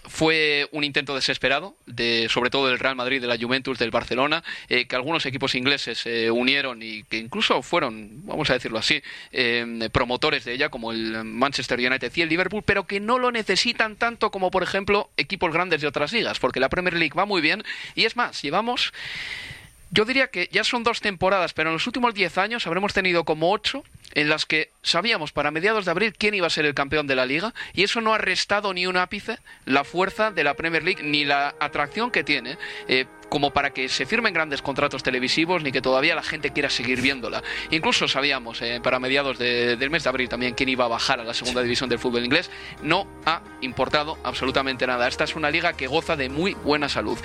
[0.04, 4.44] fue un intento desesperado, de, sobre todo del Real Madrid, de la Juventus, del Barcelona,
[4.68, 9.04] eh, que algunos equipos ingleses se unieron y que incluso fueron, vamos a decirlo así,
[9.92, 13.96] promotores de ella, como el Manchester United y el Liverpool, pero que no lo necesitan
[13.96, 17.42] tanto como, por ejemplo, equipos grandes de otras ligas, porque la Premier League va muy
[17.42, 17.64] bien
[17.94, 18.94] y es más, llevamos
[19.92, 23.24] yo diría que ya son dos temporadas, pero en los últimos diez años habremos tenido
[23.26, 23.84] como ocho
[24.14, 27.16] en las que sabíamos para mediados de abril quién iba a ser el campeón de
[27.16, 30.84] la liga y eso no ha restado ni un ápice la fuerza de la Premier
[30.84, 32.57] League ni la atracción que tiene.
[32.88, 36.70] Eh, como para que se firmen grandes contratos televisivos ni que todavía la gente quiera
[36.70, 37.41] seguir viéndola.
[37.70, 41.24] Incluso sabíamos eh, para mediados del mes de abril también quién iba a bajar a
[41.24, 42.51] la segunda división del fútbol inglés.
[42.84, 45.07] No ha importado absolutamente nada.
[45.07, 47.18] Esta es una liga que goza de muy buena salud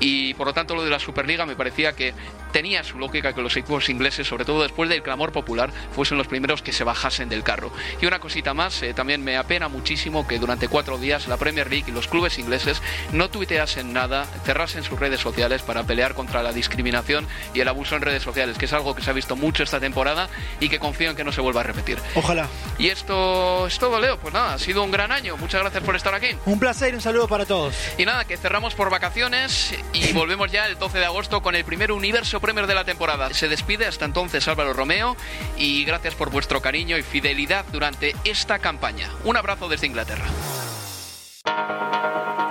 [0.00, 2.12] y por lo tanto lo de la Superliga me parecía que
[2.52, 6.28] tenía su lógica que los equipos ingleses, sobre todo después del clamor popular, fuesen los
[6.34, 7.70] primeros que se bajasen del carro.
[8.00, 11.70] Y una cosita más, eh, también me apena muchísimo que durante cuatro días la Premier
[11.70, 12.82] League y los clubes ingleses
[13.12, 17.94] no tuiteasen nada, cerrasen sus redes sociales para pelear contra la discriminación y el abuso
[17.94, 20.28] en redes sociales, que es algo que se ha visto mucho esta temporada
[20.58, 21.98] y que confío en que no se vuelva a repetir.
[22.16, 22.48] Ojalá.
[22.78, 24.18] Y esto es todo, Leo.
[24.18, 25.36] Pues nada, ha sido un gran año.
[25.36, 26.30] Muchas gracias por estar aquí.
[26.46, 27.76] Un placer y un saludo para todos.
[27.96, 31.64] Y nada, que cerramos por vacaciones y volvemos ya el 12 de agosto con el
[31.64, 33.32] primer Universo Premier de la temporada.
[33.32, 35.16] Se despide hasta entonces Álvaro Romeo
[35.56, 39.10] y gracias por vuestro cariño y fidelidad durante esta campaña.
[39.24, 40.24] Un abrazo desde Inglaterra.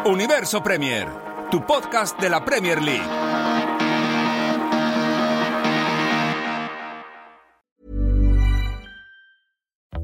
[0.06, 1.08] Universo Premier
[1.50, 3.33] tu podcast de la Premier League.